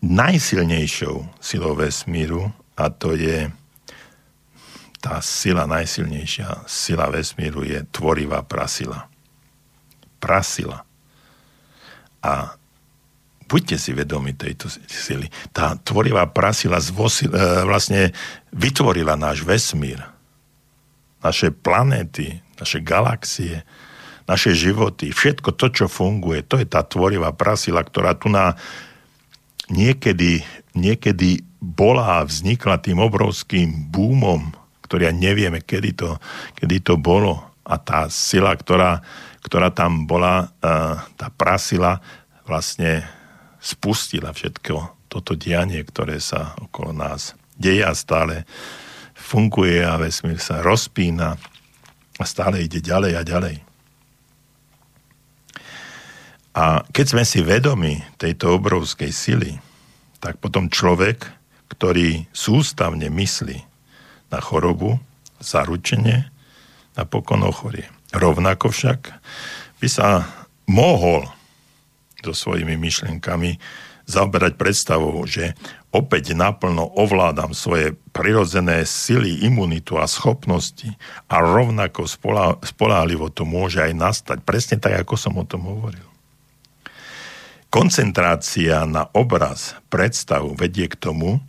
[0.05, 3.49] najsilnejšou silou vesmíru a to je
[5.03, 9.11] tá sila, najsilnejšia sila vesmíru je tvorivá prasila.
[10.23, 10.87] Prasila.
[12.23, 12.55] A
[13.51, 15.27] buďte si vedomi tejto sily.
[15.51, 18.15] Tá tvorivá prasila zvosil, e, vlastne
[18.55, 19.99] vytvorila náš vesmír,
[21.19, 23.65] naše planéty, naše galaxie,
[24.23, 28.55] naše životy, všetko to, čo funguje, to je tá tvorivá prasila, ktorá tu na
[29.67, 34.51] niekedy, niekedy bola a vznikla tým obrovským búmom,
[34.87, 36.19] ktorý ja nevieme, kedy to,
[36.55, 37.39] kedy to bolo.
[37.63, 38.99] A tá sila, ktorá,
[39.43, 40.51] ktorá tam bola,
[41.15, 42.03] tá prasila,
[42.43, 43.07] vlastne
[43.63, 48.43] spustila všetko toto dianie, ktoré sa okolo nás deje a stále
[49.15, 51.39] funguje a vesmír sa rozpína
[52.17, 53.55] a stále ide ďalej a ďalej.
[56.53, 59.57] A keď sme si vedomi tejto obrovskej sily,
[60.21, 61.25] tak potom človek,
[61.73, 63.57] ktorý sústavne myslí
[64.29, 65.01] na chorobu,
[65.41, 66.29] zaručenie,
[66.93, 67.89] napokon ochorie.
[68.13, 69.09] Rovnako však
[69.81, 70.29] by sa
[70.69, 71.25] mohol
[72.23, 73.57] so svojimi myšlienkami
[74.07, 75.57] zaoberať predstavou, že
[75.93, 80.89] opäť naplno ovládam svoje prirodzené sily, imunitu a schopnosti
[81.29, 82.09] a rovnako
[82.65, 84.37] spoláhlivo to môže aj nastať.
[84.41, 86.03] Presne tak, ako som o tom hovoril.
[87.69, 91.41] Koncentrácia na obraz, predstavu vedie k tomu,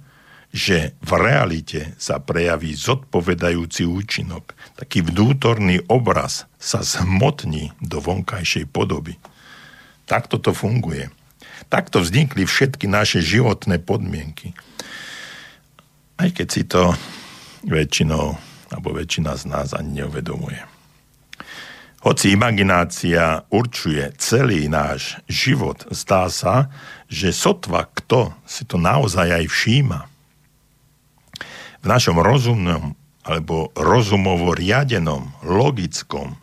[0.55, 4.55] že v realite sa prejaví zodpovedajúci účinok.
[4.79, 9.19] Taký vnútorný obraz sa zhmotní do vonkajšej podoby.
[10.07, 11.11] Takto to funguje.
[11.75, 14.55] Takto vznikli všetky naše životné podmienky.
[16.15, 16.95] Aj keď si to
[17.67, 18.39] väčšinou,
[18.71, 20.63] alebo väčšina z nás ani neuvedomuje.
[22.07, 26.71] Hoci imaginácia určuje celý náš život, zdá sa,
[27.11, 30.01] že sotva kto si to naozaj aj všíma.
[31.83, 32.95] V našom rozumnom
[33.27, 36.39] alebo rozumovo riadenom, logickom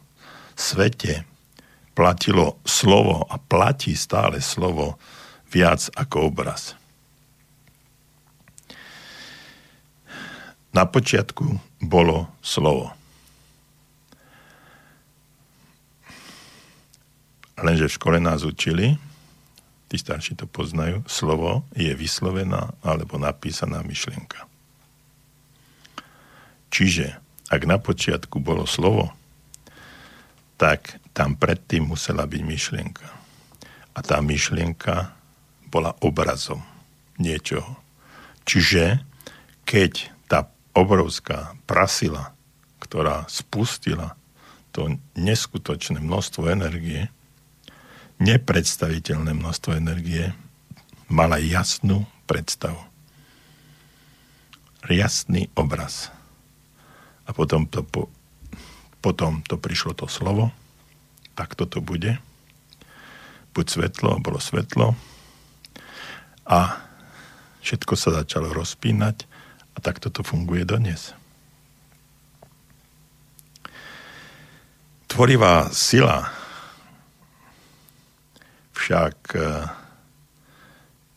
[0.60, 1.24] svete
[1.96, 5.00] platilo slovo a platí stále slovo
[5.52, 6.80] viac ako obraz.
[10.72, 12.96] Na počiatku bolo slovo.
[17.60, 18.96] Lenže v škole nás učili,
[19.92, 24.48] tí starší to poznajú, slovo je vyslovená alebo napísaná myšlienka.
[26.72, 27.20] Čiže,
[27.52, 29.12] ak na počiatku bolo slovo,
[30.56, 33.08] tak tam predtým musela byť myšlienka.
[33.92, 35.21] A tá myšlienka
[35.72, 36.60] bola obrazom
[37.16, 37.80] niečoho.
[38.44, 39.00] Čiže,
[39.64, 42.36] keď tá obrovská prasila,
[42.84, 44.20] ktorá spustila
[44.76, 47.08] to neskutočné množstvo energie,
[48.20, 50.36] nepredstaviteľné množstvo energie,
[51.12, 52.80] mala jasnú predstavu.
[54.88, 56.10] Jasný obraz.
[57.28, 58.10] A potom to, po,
[59.00, 60.50] potom to prišlo to slovo,
[61.38, 62.18] tak toto bude.
[63.52, 64.96] Buď svetlo, bolo svetlo.
[66.52, 66.84] A
[67.64, 69.24] všetko sa začalo rozpínať
[69.72, 71.16] a takto to funguje dodnes.
[75.08, 76.28] Tvorivá sila
[78.76, 79.40] však e,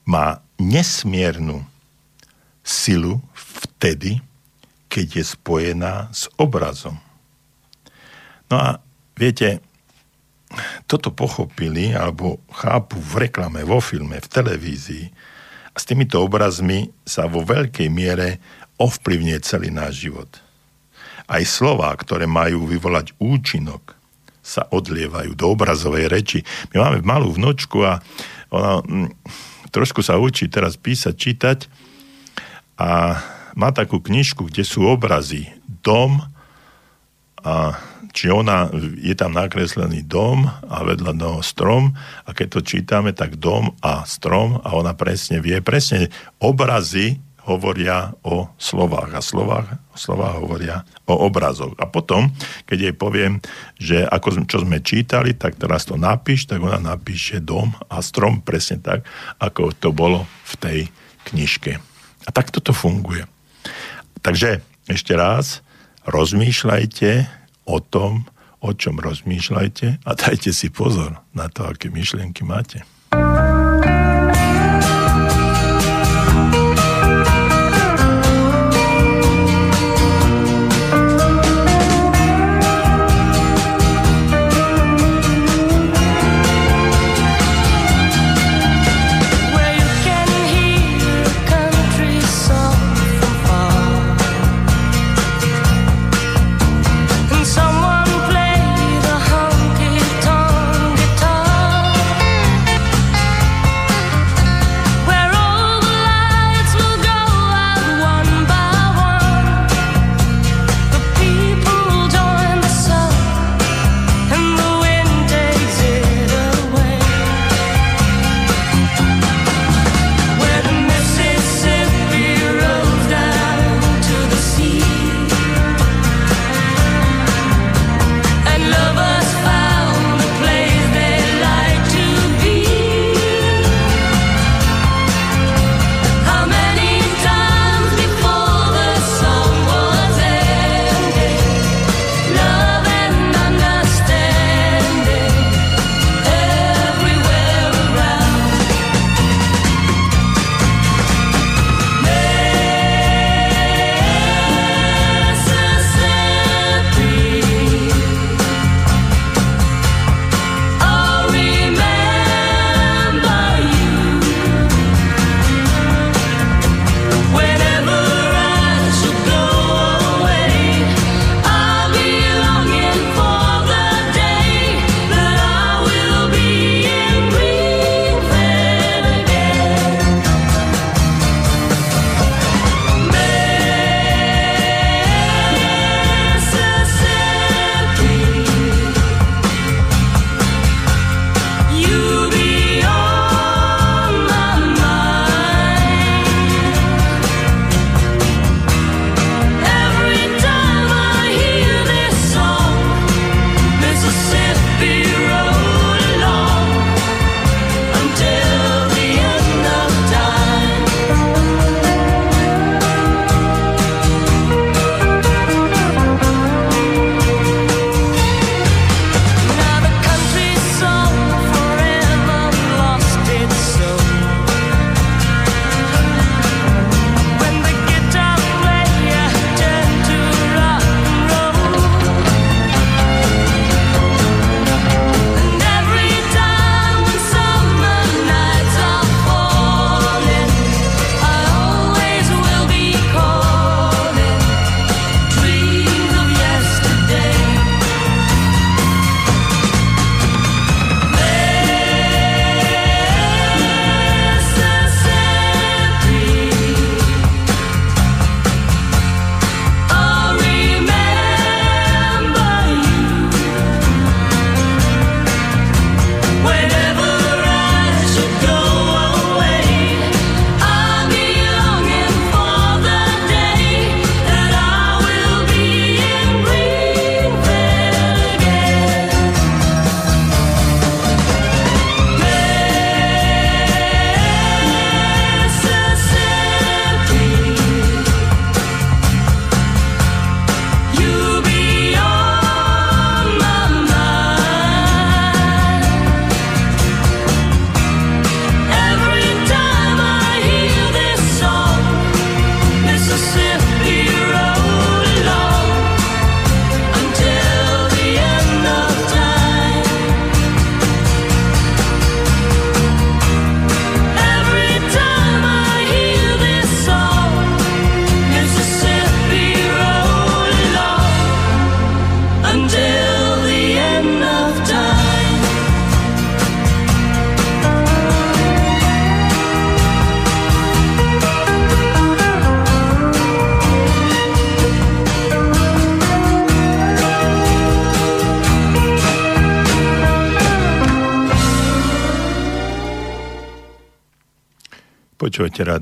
[0.07, 1.67] má nesmiernu
[2.63, 4.23] silu vtedy,
[4.87, 7.01] keď je spojená s obrazom.
[8.47, 8.69] No a
[9.19, 9.65] viete,
[10.89, 15.07] toto pochopili alebo chápu v reklame, vo filme, v televízii
[15.75, 18.39] a s týmito obrazmi sa vo veľkej miere
[18.79, 20.31] ovplyvňuje celý náš život.
[21.27, 23.99] Aj slova, ktoré majú vyvolať účinok,
[24.45, 26.45] sa odlievajú do obrazovej reči.
[26.71, 28.05] My máme malú vnočku a
[28.53, 29.09] ona mm,
[29.73, 31.59] trošku sa učí teraz písať, čítať
[32.77, 33.19] a
[33.57, 35.49] má takú knižku, kde sú obrazy.
[35.81, 36.21] Dom
[37.41, 37.81] a
[38.15, 38.71] či ona,
[39.03, 44.07] je tam nakreslený dom a vedľa toho strom a keď to čítame, tak dom a
[44.07, 51.29] strom a ona presne vie, presne obrazy hovoria o slovách a slovách, slovách hovoria o
[51.29, 51.77] obrazoch.
[51.77, 52.33] A potom,
[52.65, 53.45] keď jej poviem,
[53.77, 58.41] že ako čo sme čítali, tak teraz to napíš, tak ona napíše dom a strom
[58.41, 59.05] presne tak,
[59.37, 60.79] ako to bolo v tej
[61.29, 61.77] knižke.
[62.25, 63.29] A tak toto funguje.
[64.25, 65.61] Takže ešte raz,
[66.09, 68.29] rozmýšľajte o tom,
[68.65, 72.85] o čom rozmýšľajte a dajte si pozor na to, aké myšlienky máte.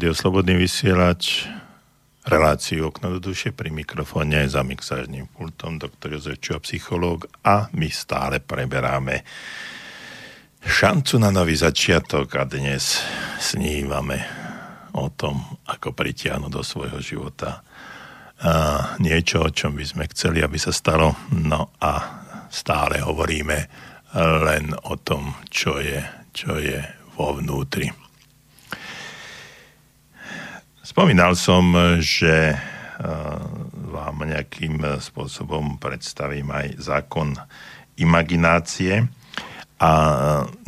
[0.03, 1.47] Rádio Slobodný vysielač,
[2.27, 7.87] reláciu Okno do duše pri mikrofóne za mixážnym pultom doktor Jozef Čuha, psychológ a my
[7.87, 9.23] stále preberáme
[10.59, 12.99] šancu na nový začiatok a dnes
[13.39, 14.27] snívame
[14.99, 15.39] o tom,
[15.70, 17.62] ako pritiahnuť do svojho života
[18.43, 21.15] a niečo, o čom by sme chceli, aby sa stalo.
[21.31, 21.93] No a
[22.51, 23.59] stále hovoríme
[24.19, 26.03] len o tom, čo je,
[26.35, 26.83] čo je
[27.15, 28.02] vo vnútri.
[30.93, 31.73] Spomínal som,
[32.05, 32.56] že e,
[33.89, 37.32] vám nejakým spôsobom predstavím aj zákon
[37.97, 39.09] imaginácie.
[39.81, 39.93] A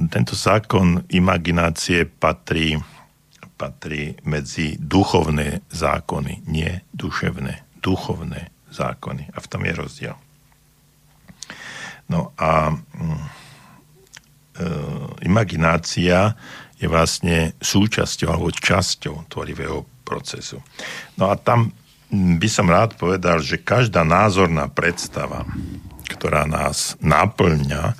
[0.09, 2.81] tento zákon imaginácie patrí,
[3.61, 9.29] patrí medzi duchovné zákony, nie duševné, duchovné zákony.
[9.29, 10.17] A v tom je rozdiel.
[12.09, 12.75] No a e,
[15.21, 16.33] imaginácia
[16.81, 20.61] je vlastne súčasťou alebo časťou tvorivého procesu.
[21.17, 21.73] No a tam
[22.15, 25.49] by som rád povedal, že každá názorná predstava,
[26.07, 27.97] ktorá nás naplňa,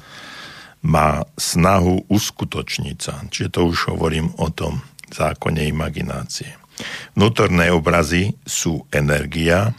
[0.85, 3.25] má snahu uskutočniť sa.
[3.33, 6.53] Čiže to už hovorím o tom zákone imaginácie.
[7.17, 9.73] Vnútorné obrazy sú energia,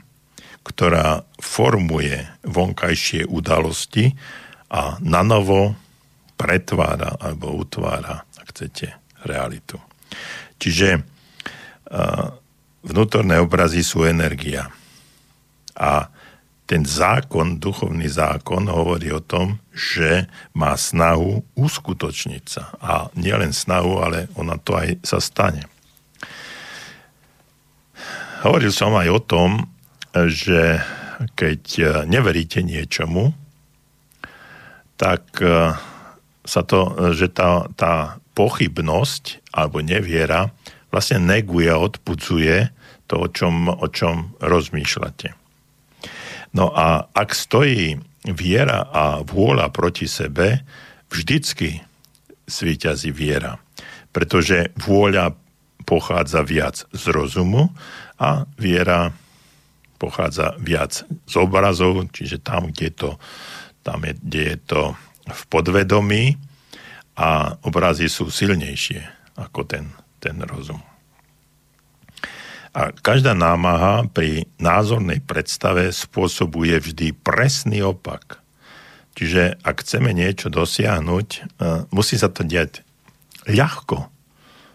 [0.65, 4.17] ktorá formuje vonkajšie udalosti
[4.73, 5.77] a nanovo
[6.33, 8.97] pretvára alebo utvára, ak chcete,
[9.29, 9.77] realitu.
[10.57, 11.14] Čiže
[12.85, 14.69] vnútorné obrazy sú energia.
[15.75, 16.09] A
[16.65, 20.25] ten zákon, duchovný zákon, hovorí o tom, že
[20.57, 22.73] má snahu uskutočniť sa.
[22.81, 25.69] A nielen snahu, ale ona to aj sa stane.
[28.41, 29.49] Hovoril som aj o tom,
[30.13, 30.81] že
[31.37, 31.61] keď
[32.09, 33.33] neveríte niečomu,
[34.97, 35.37] tak
[36.45, 40.53] sa to, že tá, tá pochybnosť alebo neviera
[40.95, 42.71] vlastne neguje odpudzuje
[43.11, 45.35] to, o čom, o čom rozmýšľate.
[46.55, 50.63] No a ak stojí viera a vôľa proti sebe,
[51.11, 51.83] vždycky
[52.47, 53.59] svýťazí viera.
[54.15, 55.35] Pretože vôľa
[55.83, 57.75] pochádza viac z rozumu
[58.15, 59.11] a viera
[59.99, 63.09] pochádza viac z obrazov, čiže tam, kde, to,
[63.83, 64.81] tam je, kde je to
[65.27, 66.39] v podvedomí
[67.19, 69.03] a obrazy sú silnejšie
[69.35, 69.91] ako ten
[70.25, 70.81] ten rozum.
[72.75, 78.43] A každá námaha pri názornej predstave spôsobuje vždy presný opak.
[79.15, 81.39] Čiže ak chceme niečo dosiahnuť, e,
[81.95, 82.83] musí sa to diať
[83.47, 84.11] ľahko,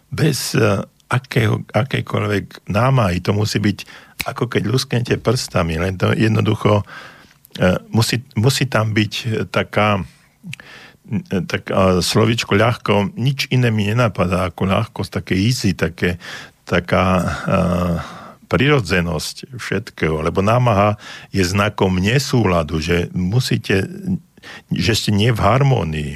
[0.09, 0.81] bez e,
[1.13, 3.21] akého, akejkoľvek námahy.
[3.21, 3.79] To musí byť
[4.25, 6.85] ako keď lusknete prstami, len to jednoducho e,
[7.93, 10.01] musí, musí tam byť taká
[11.51, 16.23] tak slovičko ľahko, nič iné mi nenapadá ako ľahkosť, také easy, také,
[16.63, 17.99] taká uh,
[18.51, 20.99] prirodzenosť všetkého, lebo námaha
[21.31, 23.87] je znakom nesúladu, že musíte,
[24.75, 26.13] že ste nie v harmónii.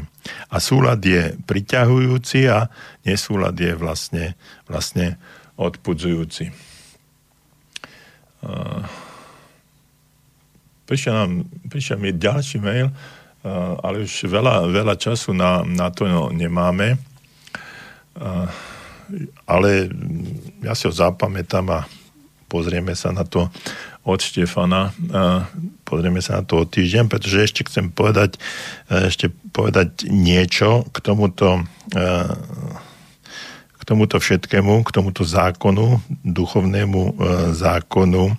[0.50, 2.66] A súlad je priťahujúci a
[3.06, 4.34] nesúlad je vlastne,
[4.66, 5.14] vlastne
[5.54, 6.50] odpudzujúci.
[10.84, 11.32] Prišiel, nám,
[11.70, 12.90] prišiel mi ďalší mail,
[13.84, 16.96] ale už veľa, veľa času na, na to no, nemáme.
[19.44, 19.70] Ale
[20.64, 21.84] ja si ho zapamätám a
[22.48, 23.52] pozrieme sa na to
[24.04, 24.96] od Štefana.
[25.84, 28.40] Pozrieme sa na to o týždeň, pretože ešte chcem povedať,
[28.88, 31.68] ešte povedať niečo k tomuto
[33.74, 37.20] k tomuto všetkému, k tomuto zákonu, duchovnému
[37.52, 38.32] zákonu,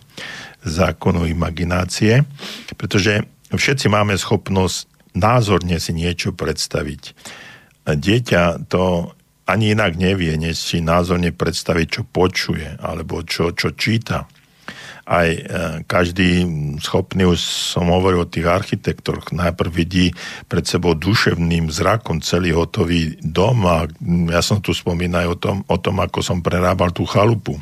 [0.66, 2.26] zákonu imaginácie,
[2.82, 3.22] pretože
[3.54, 7.16] všetci máme schopnosť názorne si niečo predstaviť.
[7.88, 9.16] Dieťa to
[9.46, 14.26] ani inak nevie, než si názorne predstaviť, čo počuje, alebo čo, čo číta.
[15.06, 15.42] Aj e,
[15.86, 16.50] každý
[16.82, 20.10] schopný, už som hovoril o tých architektoroch, najprv vidí
[20.50, 23.86] pred sebou duševným zrakom celý hotový dom a
[24.34, 27.62] ja som tu spomínal o tom, o tom, ako som prerábal tú chalupu.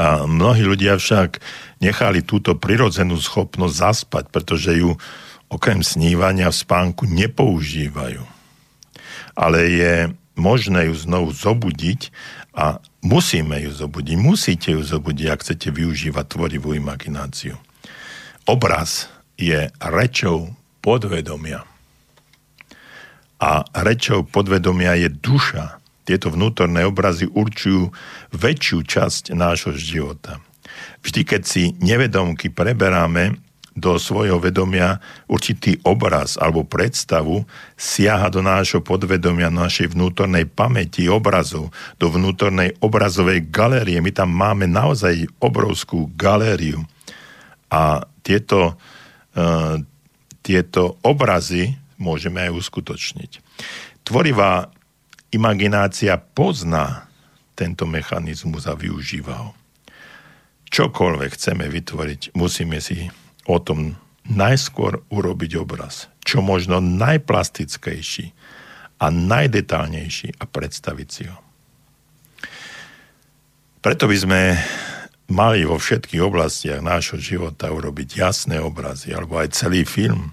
[0.00, 1.44] A mnohí ľudia však
[1.84, 4.96] nechali túto prirodzenú schopnosť zaspať, pretože ju
[5.52, 8.24] okrem snívania v spánku nepoužívajú.
[9.36, 9.94] Ale je
[10.32, 12.08] možné ju znovu zobudiť
[12.56, 14.16] a musíme ju zobudiť.
[14.16, 17.60] Musíte ju zobudiť, ak chcete využívať tvorivú imagináciu.
[18.48, 21.64] Obraz je rečou podvedomia.
[23.42, 25.78] A rečou podvedomia je duša.
[26.02, 27.94] Tieto vnútorné obrazy určujú
[28.34, 30.42] väčšiu časť nášho života.
[31.02, 33.38] Vždy, keď si nevedomky preberáme
[33.72, 41.72] do svojho vedomia určitý obraz alebo predstavu, siaha do nášho podvedomia, našej vnútornej pamäti, obrazu,
[41.96, 44.00] do vnútornej obrazovej galérie.
[44.04, 46.84] My tam máme naozaj obrovskú galériu.
[47.72, 48.76] A tieto,
[49.36, 49.80] uh,
[50.44, 53.40] tieto obrazy môžeme aj uskutočniť.
[54.04, 54.68] Tvorivá
[55.32, 57.08] imaginácia pozná
[57.56, 59.50] tento mechanizmus a využíva ho.
[60.72, 63.08] Čokoľvek chceme vytvoriť, musíme si
[63.46, 63.98] o tom
[64.28, 68.30] najskôr urobiť obraz, čo možno najplastickejší
[69.02, 71.38] a najdetálnejší a predstaviť si ho.
[73.82, 74.40] Preto by sme
[75.26, 80.30] mali vo všetkých oblastiach nášho života urobiť jasné obrazy, alebo aj celý film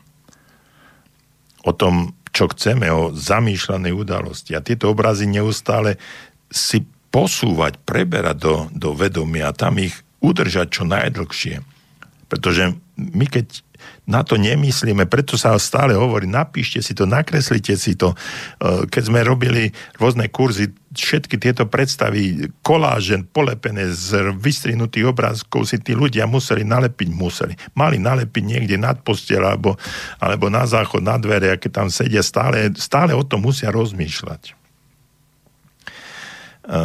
[1.66, 4.54] o tom, čo chceme, o zamýšľanej udalosti.
[4.54, 5.98] A tieto obrazy neustále
[6.54, 11.66] si posúvať, preberať do, do vedomia a tam ich udržať čo najdlhšie.
[12.30, 13.64] Pretože my keď
[14.10, 18.12] na to nemyslíme, preto sa stále hovorí, napíšte si to, nakreslite si to.
[18.12, 25.78] E, keď sme robili rôzne kurzy, všetky tieto predstavy, kolážen polepené z vystrihnutých obrázkov si
[25.80, 27.54] tí ľudia museli nalepiť, museli.
[27.78, 29.80] Mali nalepiť niekde nad postiel alebo,
[30.20, 34.42] alebo na záchod, na dvere, a keď tam sedia, stále, stále o tom musia rozmýšľať.
[36.68, 36.78] E,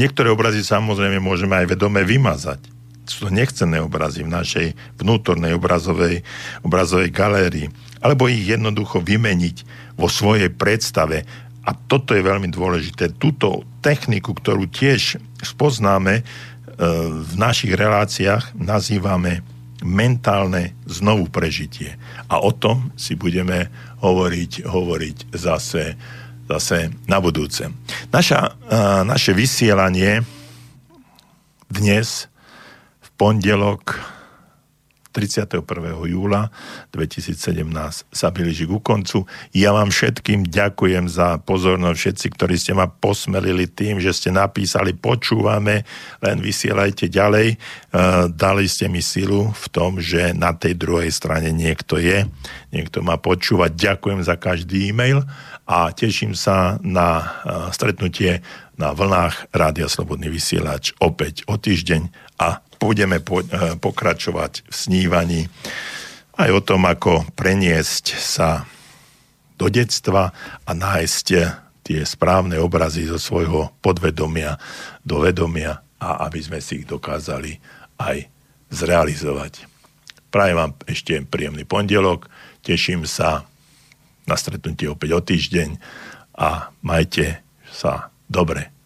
[0.00, 2.79] niektoré obrazy samozrejme môžeme aj vedome vymazať
[3.10, 4.66] sú to nechcené obrazy v našej
[5.02, 6.22] vnútornej obrazovej,
[6.62, 7.66] obrazovej galérii.
[7.98, 9.56] Alebo ich jednoducho vymeniť
[9.98, 11.26] vo svojej predstave.
[11.66, 13.12] A toto je veľmi dôležité.
[13.18, 16.22] Túto techniku, ktorú tiež spoznáme e,
[17.10, 19.44] v našich reláciách, nazývame
[19.84, 21.96] mentálne znovu prežitie.
[22.28, 23.68] A o tom si budeme
[24.00, 25.96] hovoriť, hovoriť zase,
[26.48, 27.68] zase na budúce.
[28.12, 30.20] Naša, uh, naše vysielanie
[31.70, 32.28] dnes
[33.20, 34.00] pondelok
[35.12, 35.60] 31.
[36.08, 36.48] júla
[36.94, 37.66] 2017
[38.08, 39.28] sa blíži ku koncu.
[39.52, 44.96] Ja vám všetkým ďakujem za pozornosť, všetci, ktorí ste ma posmelili tým, že ste napísali,
[44.96, 45.84] počúvame,
[46.24, 47.48] len vysielajte ďalej.
[47.52, 47.56] E,
[48.32, 52.24] dali ste mi silu v tom, že na tej druhej strane niekto je,
[52.72, 53.68] niekto ma počúva.
[53.68, 55.26] Ďakujem za každý e-mail
[55.66, 57.24] a teším sa na e,
[57.74, 58.46] stretnutie
[58.78, 62.08] na vlnách Rádia Slobodný vysielač opäť o týždeň
[62.40, 65.42] a budeme po, e, pokračovať v snívaní
[66.40, 68.64] aj o tom, ako preniesť sa
[69.60, 70.32] do detstva
[70.64, 71.26] a nájsť
[71.84, 74.56] tie správne obrazy zo svojho podvedomia
[75.04, 77.60] do vedomia a aby sme si ich dokázali
[78.00, 78.24] aj
[78.72, 79.68] zrealizovať.
[80.32, 82.30] Prajem vám ešte príjemný pondelok,
[82.64, 83.44] teším sa
[84.24, 85.68] na stretnutie opäť o týždeň
[86.38, 88.79] a majte sa dobre.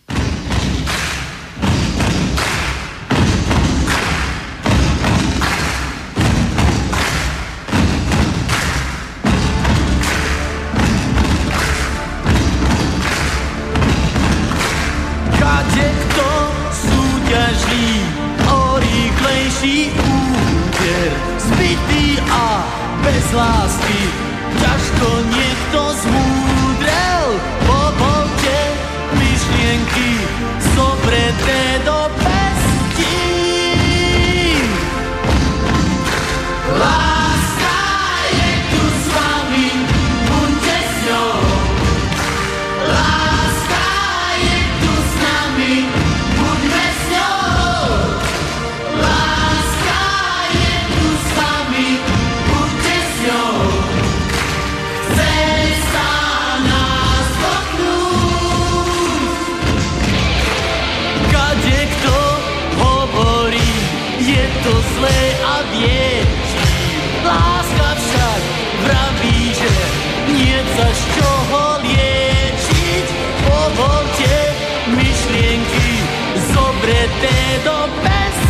[23.35, 24.34] lásky
[77.65, 77.71] the
[78.03, 78.44] best